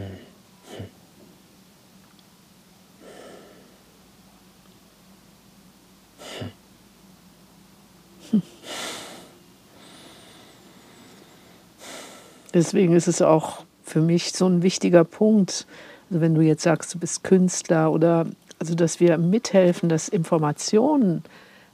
Deswegen 12.53 12.93
ist 12.93 13.07
es 13.07 13.21
auch 13.21 13.63
für 13.83 14.01
mich 14.01 14.33
so 14.33 14.47
ein 14.47 14.63
wichtiger 14.63 15.03
Punkt. 15.03 15.65
Also 16.09 16.21
wenn 16.21 16.35
du 16.35 16.41
jetzt 16.41 16.63
sagst, 16.63 16.93
du 16.93 16.99
bist 16.99 17.23
Künstler 17.23 17.91
oder 17.91 18.25
also 18.59 18.75
dass 18.75 18.99
wir 18.99 19.17
mithelfen, 19.17 19.89
dass 19.89 20.07
Informationen, 20.07 21.23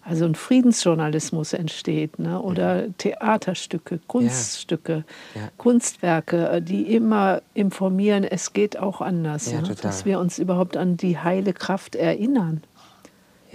also 0.01 0.23
ein 0.23 0.35
Friedensjournalismus 0.35 1.51
entsteht, 1.51 2.17
ne? 2.17 2.41
oder 2.41 2.85
ja. 2.85 2.91
Theaterstücke, 2.97 3.99
Kunststücke, 4.07 5.03
ja. 5.35 5.41
Ja. 5.41 5.49
Kunstwerke, 5.57 6.47
äh, 6.47 6.61
die 6.61 6.83
immer 6.95 7.41
informieren, 7.53 8.23
es 8.23 8.53
geht 8.53 8.79
auch 8.79 9.01
anders, 9.01 9.51
ne? 9.51 9.63
dass 9.81 10.05
wir 10.05 10.19
uns 10.19 10.39
überhaupt 10.39 10.77
an 10.77 10.95
die 10.95 11.17
heile 11.17 11.51
Kraft 11.51 11.95
erinnern. 11.95 12.63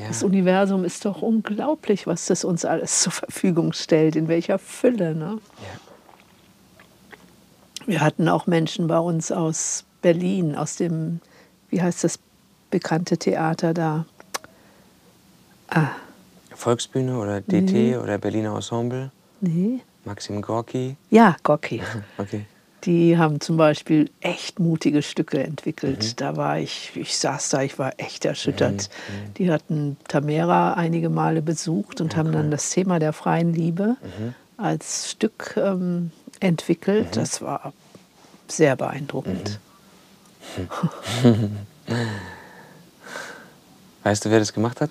Das 0.08 0.24
Universum 0.24 0.84
ist 0.84 1.04
doch 1.04 1.22
unglaublich, 1.22 2.06
was 2.06 2.26
das 2.26 2.44
uns 2.44 2.64
alles 2.64 3.00
zur 3.02 3.12
Verfügung 3.12 3.72
stellt, 3.72 4.16
in 4.16 4.26
welcher 4.26 4.58
Fülle. 4.58 5.14
Ne? 5.14 5.38
Wir 7.86 8.00
hatten 8.00 8.28
auch 8.28 8.46
Menschen 8.46 8.86
bei 8.86 8.98
uns 8.98 9.32
aus 9.32 9.84
Berlin, 10.02 10.54
aus 10.56 10.76
dem, 10.76 11.20
wie 11.70 11.82
heißt 11.82 12.04
das 12.04 12.18
bekannte 12.70 13.18
Theater 13.18 13.74
da? 13.74 14.06
Ah. 15.68 15.88
Volksbühne 16.54 17.18
oder 17.18 17.40
DT 17.40 17.72
nee. 17.72 17.96
oder 17.96 18.18
Berliner 18.18 18.54
Ensemble? 18.54 19.10
Nee. 19.40 19.80
Maxim 20.04 20.42
Gorki? 20.42 20.96
Ja, 21.10 21.36
Gorki. 21.42 21.82
okay. 22.18 22.46
Die 22.84 23.16
haben 23.16 23.40
zum 23.40 23.56
Beispiel 23.56 24.10
echt 24.20 24.58
mutige 24.58 25.02
Stücke 25.02 25.42
entwickelt. 25.42 26.02
Mhm. 26.02 26.16
Da 26.16 26.36
war 26.36 26.58
ich, 26.58 26.90
ich 26.96 27.16
saß 27.16 27.50
da, 27.50 27.62
ich 27.62 27.78
war 27.78 27.92
echt 27.98 28.24
erschüttert. 28.24 28.88
Mhm. 29.08 29.14
mhm. 29.28 29.34
Die 29.34 29.50
hatten 29.52 29.96
Tamera 30.08 30.74
einige 30.74 31.08
Male 31.08 31.42
besucht 31.42 32.00
und 32.00 32.12
okay. 32.12 32.16
haben 32.18 32.32
dann 32.32 32.50
das 32.50 32.70
Thema 32.70 32.98
der 32.98 33.12
freien 33.12 33.52
Liebe 33.52 33.96
mhm. 34.02 34.34
Als 34.62 35.10
Stück 35.10 35.54
ähm, 35.56 36.12
entwickelt. 36.40 37.10
Mhm. 37.10 37.20
Das 37.20 37.42
war 37.42 37.72
sehr 38.48 38.76
beeindruckend. 38.76 39.58
Mhm. 41.22 41.56
weißt 44.02 44.24
du, 44.24 44.30
wer 44.30 44.38
das 44.38 44.52
gemacht 44.52 44.80
hat? 44.80 44.90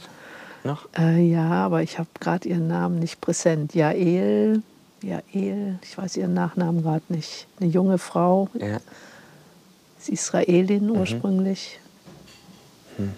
Noch? 0.63 0.87
Äh, 0.97 1.21
ja, 1.21 1.49
aber 1.49 1.81
ich 1.81 1.97
habe 1.97 2.09
gerade 2.19 2.47
ihren 2.47 2.67
Namen 2.67 2.99
nicht 2.99 3.19
präsent. 3.19 3.73
Jael 3.73 4.61
Jael, 5.03 5.79
ich 5.81 5.97
weiß 5.97 6.17
ihren 6.17 6.33
Nachnamen 6.33 6.83
gerade 6.83 7.03
nicht, 7.09 7.47
eine 7.59 7.69
junge 7.69 7.97
Frau. 7.97 8.49
Ja. 8.53 8.77
Ist 9.97 10.09
Israelin 10.09 10.87
mhm. 10.87 10.97
ursprünglich. 10.97 11.79
Mhm. 12.97 13.13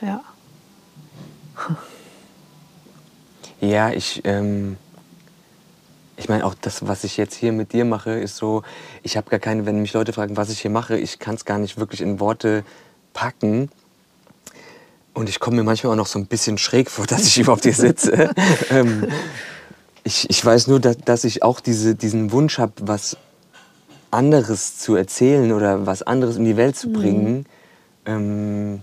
Ja. 0.00 0.22
Ja, 3.60 3.90
ich, 3.90 4.22
ähm, 4.24 4.78
ich 6.20 6.28
meine 6.28 6.44
auch 6.44 6.54
das, 6.54 6.86
was 6.86 7.02
ich 7.04 7.16
jetzt 7.16 7.34
hier 7.34 7.50
mit 7.50 7.72
dir 7.72 7.86
mache, 7.86 8.10
ist 8.10 8.36
so, 8.36 8.62
ich 9.02 9.16
habe 9.16 9.30
gar 9.30 9.40
keine, 9.40 9.64
wenn 9.64 9.80
mich 9.80 9.94
Leute 9.94 10.12
fragen, 10.12 10.36
was 10.36 10.50
ich 10.50 10.60
hier 10.60 10.70
mache, 10.70 10.98
ich 10.98 11.18
kann 11.18 11.34
es 11.34 11.46
gar 11.46 11.58
nicht 11.58 11.78
wirklich 11.78 12.02
in 12.02 12.20
Worte 12.20 12.62
packen. 13.14 13.70
Und 15.14 15.30
ich 15.30 15.40
komme 15.40 15.56
mir 15.56 15.62
manchmal 15.64 15.94
auch 15.94 15.96
noch 15.96 16.06
so 16.06 16.18
ein 16.18 16.26
bisschen 16.26 16.58
schräg 16.58 16.90
vor, 16.90 17.06
dass 17.08 17.26
ich 17.26 17.38
überhaupt 17.38 17.62
hier 17.62 17.72
sitze. 17.72 18.30
ähm, 18.70 19.08
ich, 20.04 20.28
ich 20.28 20.44
weiß 20.44 20.66
nur, 20.66 20.78
dass, 20.78 20.98
dass 20.98 21.24
ich 21.24 21.42
auch 21.42 21.58
diese, 21.58 21.94
diesen 21.94 22.32
Wunsch 22.32 22.58
habe, 22.58 22.74
was 22.82 23.16
anderes 24.10 24.76
zu 24.76 24.96
erzählen 24.96 25.52
oder 25.52 25.86
was 25.86 26.02
anderes 26.02 26.36
in 26.36 26.44
die 26.44 26.58
Welt 26.58 26.76
zu 26.76 26.88
mhm. 26.88 26.92
bringen, 26.92 27.36
mhm. 27.36 27.44
ähm, 28.04 28.82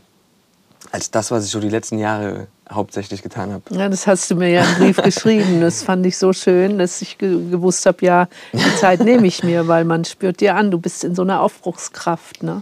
als 0.91 1.11
das, 1.11 1.29
was 1.29 1.45
ich 1.45 1.51
so 1.51 1.59
die 1.59 1.69
letzten 1.69 1.99
Jahre 1.99 2.47
hauptsächlich 2.71 3.21
getan 3.21 3.51
habe. 3.51 3.63
Ja, 3.71 3.89
das 3.89 4.07
hast 4.07 4.29
du 4.29 4.35
mir 4.35 4.49
ja 4.49 4.63
im 4.63 4.75
Brief 4.75 4.97
geschrieben. 5.03 5.61
Das 5.61 5.83
fand 5.83 6.05
ich 6.05 6.17
so 6.17 6.33
schön, 6.33 6.77
dass 6.77 7.01
ich 7.01 7.17
ge 7.17 7.49
gewusst 7.49 7.85
habe, 7.85 8.05
ja, 8.05 8.27
die 8.53 8.75
Zeit 8.75 8.99
nehme 9.01 9.27
ich 9.27 9.43
mir, 9.43 9.67
weil 9.67 9.85
man 9.85 10.05
spürt 10.05 10.41
dir 10.41 10.55
an, 10.55 10.71
du 10.71 10.79
bist 10.79 11.03
in 11.03 11.15
so 11.15 11.21
einer 11.21 11.41
Aufbruchskraft. 11.41 12.43
Ne? 12.43 12.61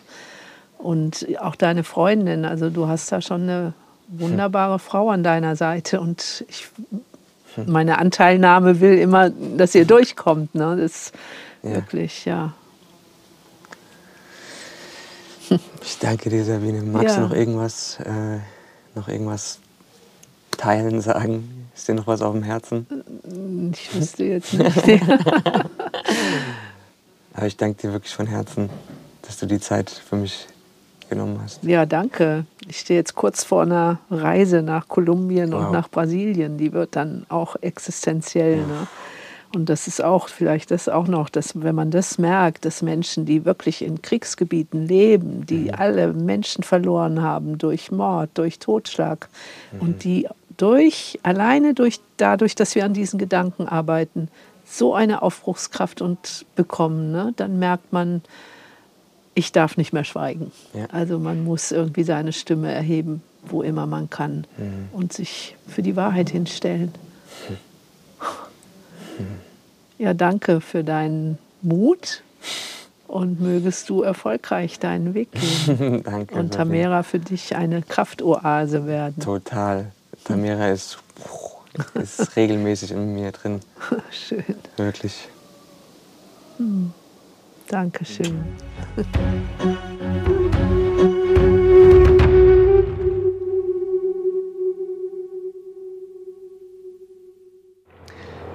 Und 0.77 1.27
auch 1.39 1.55
deine 1.55 1.83
Freundin, 1.83 2.45
also 2.45 2.69
du 2.69 2.87
hast 2.87 3.11
da 3.11 3.21
schon 3.21 3.43
eine 3.43 3.73
wunderbare 4.07 4.79
Frau 4.79 5.09
an 5.09 5.23
deiner 5.23 5.55
Seite. 5.55 5.99
Und 5.99 6.45
ich 6.47 6.67
meine 7.65 7.97
Anteilnahme 7.97 8.81
will 8.81 8.97
immer, 8.97 9.29
dass 9.29 9.73
ihr 9.75 9.85
durchkommt. 9.85 10.53
Ne? 10.55 10.77
Das 10.79 10.91
ist 10.91 11.13
ja. 11.63 11.71
wirklich, 11.71 12.25
ja. 12.25 12.53
Ich 15.83 15.99
danke 15.99 16.29
dir, 16.29 16.43
Sabine. 16.43 16.81
Magst 16.81 17.15
ja. 17.15 17.21
du 17.21 17.27
noch 17.27 17.35
irgendwas, 17.35 17.99
äh, 17.99 18.39
noch 18.95 19.07
irgendwas 19.07 19.59
teilen, 20.55 21.01
sagen? 21.01 21.67
Ist 21.75 21.87
dir 21.87 21.95
noch 21.95 22.07
was 22.07 22.21
auf 22.21 22.33
dem 22.33 22.43
Herzen? 22.43 22.87
Ich 23.73 23.93
wüsste 23.93 24.23
jetzt 24.23 24.53
nicht. 24.53 24.77
Aber 27.33 27.47
ich 27.47 27.57
danke 27.57 27.81
dir 27.81 27.91
wirklich 27.91 28.13
von 28.13 28.27
Herzen, 28.27 28.69
dass 29.23 29.37
du 29.37 29.45
die 29.45 29.59
Zeit 29.59 29.89
für 29.89 30.15
mich 30.15 30.47
genommen 31.09 31.39
hast. 31.43 31.63
Ja, 31.63 31.85
danke. 31.85 32.45
Ich 32.67 32.79
stehe 32.79 32.99
jetzt 32.99 33.15
kurz 33.15 33.43
vor 33.43 33.63
einer 33.63 33.99
Reise 34.09 34.61
nach 34.61 34.87
Kolumbien 34.87 35.51
wow. 35.51 35.65
und 35.65 35.73
nach 35.73 35.89
Brasilien. 35.89 36.57
Die 36.57 36.71
wird 36.73 36.95
dann 36.95 37.25
auch 37.29 37.57
existenziell. 37.61 38.59
Ja. 38.59 38.65
Ne? 38.67 38.87
Und 39.53 39.69
das 39.69 39.87
ist 39.87 40.03
auch 40.03 40.27
vielleicht 40.27 40.71
das 40.71 40.89
auch 40.89 41.07
noch, 41.07 41.29
dass 41.29 41.61
wenn 41.61 41.75
man 41.75 41.91
das 41.91 42.17
merkt, 42.17 42.65
dass 42.65 42.81
Menschen, 42.81 43.25
die 43.25 43.45
wirklich 43.45 43.83
in 43.83 44.01
Kriegsgebieten 44.01 44.85
leben, 44.85 45.45
die 45.45 45.65
mhm. 45.65 45.75
alle 45.77 46.13
Menschen 46.13 46.63
verloren 46.63 47.21
haben 47.21 47.57
durch 47.57 47.91
Mord, 47.91 48.31
durch 48.33 48.59
Totschlag 48.59 49.29
mhm. 49.71 49.79
und 49.79 50.03
die 50.03 50.27
durch 50.57 51.19
alleine 51.23 51.73
durch 51.73 51.99
dadurch, 52.17 52.55
dass 52.55 52.75
wir 52.75 52.85
an 52.85 52.93
diesen 52.93 53.19
Gedanken 53.19 53.67
arbeiten, 53.67 54.29
so 54.65 54.93
eine 54.95 55.21
Aufbruchskraft 55.21 56.01
und 56.01 56.45
bekommen, 56.55 57.11
ne? 57.11 57.33
dann 57.35 57.59
merkt 57.59 57.93
man, 57.93 58.21
ich 59.35 59.51
darf 59.51 59.77
nicht 59.77 59.93
mehr 59.93 60.03
schweigen. 60.03 60.51
Ja. 60.73 60.85
Also 60.91 61.19
man 61.19 61.43
muss 61.43 61.71
irgendwie 61.71 62.03
seine 62.03 62.33
Stimme 62.33 62.71
erheben, 62.71 63.21
wo 63.45 63.61
immer 63.61 63.85
man 63.85 64.09
kann 64.09 64.47
mhm. 64.57 64.89
und 64.91 65.13
sich 65.13 65.55
für 65.67 65.81
die 65.81 65.95
Wahrheit 65.95 66.29
hinstellen. 66.29 66.93
Mhm. 69.19 69.25
Ja, 69.97 70.13
danke 70.13 70.61
für 70.61 70.83
deinen 70.83 71.37
Mut 71.61 72.23
und 73.07 73.39
mögest 73.39 73.89
du 73.89 74.01
erfolgreich 74.01 74.79
deinen 74.79 75.13
Weg 75.13 75.29
gehen. 75.31 76.03
danke. 76.03 76.35
Und 76.35 76.53
Tamera 76.53 77.03
für 77.03 77.19
dich 77.19 77.55
eine 77.55 77.81
Kraftoase 77.81 78.87
werden. 78.87 79.23
Total. 79.23 79.91
Tamera 80.25 80.69
ist, 80.69 80.97
ist 81.93 82.35
regelmäßig 82.35 82.91
in 82.91 83.13
mir 83.13 83.31
drin. 83.31 83.59
Schön. 84.11 84.43
Wirklich. 84.75 85.29
Hm. 86.57 86.91
Dankeschön. 87.67 88.43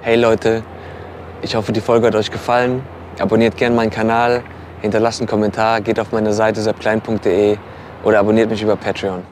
Hey 0.01 0.15
Leute, 0.17 0.63
ich 1.41 1.55
hoffe, 1.55 1.71
die 1.71 1.79
Folge 1.79 2.07
hat 2.07 2.15
euch 2.15 2.31
gefallen. 2.31 2.83
Abonniert 3.19 3.55
gerne 3.55 3.75
meinen 3.75 3.91
Kanal, 3.91 4.43
hinterlasst 4.81 5.21
einen 5.21 5.27
Kommentar, 5.29 5.79
geht 5.79 5.99
auf 5.99 6.11
meine 6.11 6.33
Seite 6.33 6.61
seppklein.de 6.61 7.57
oder 8.03 8.19
abonniert 8.19 8.49
mich 8.49 8.61
über 8.61 8.75
Patreon. 8.75 9.23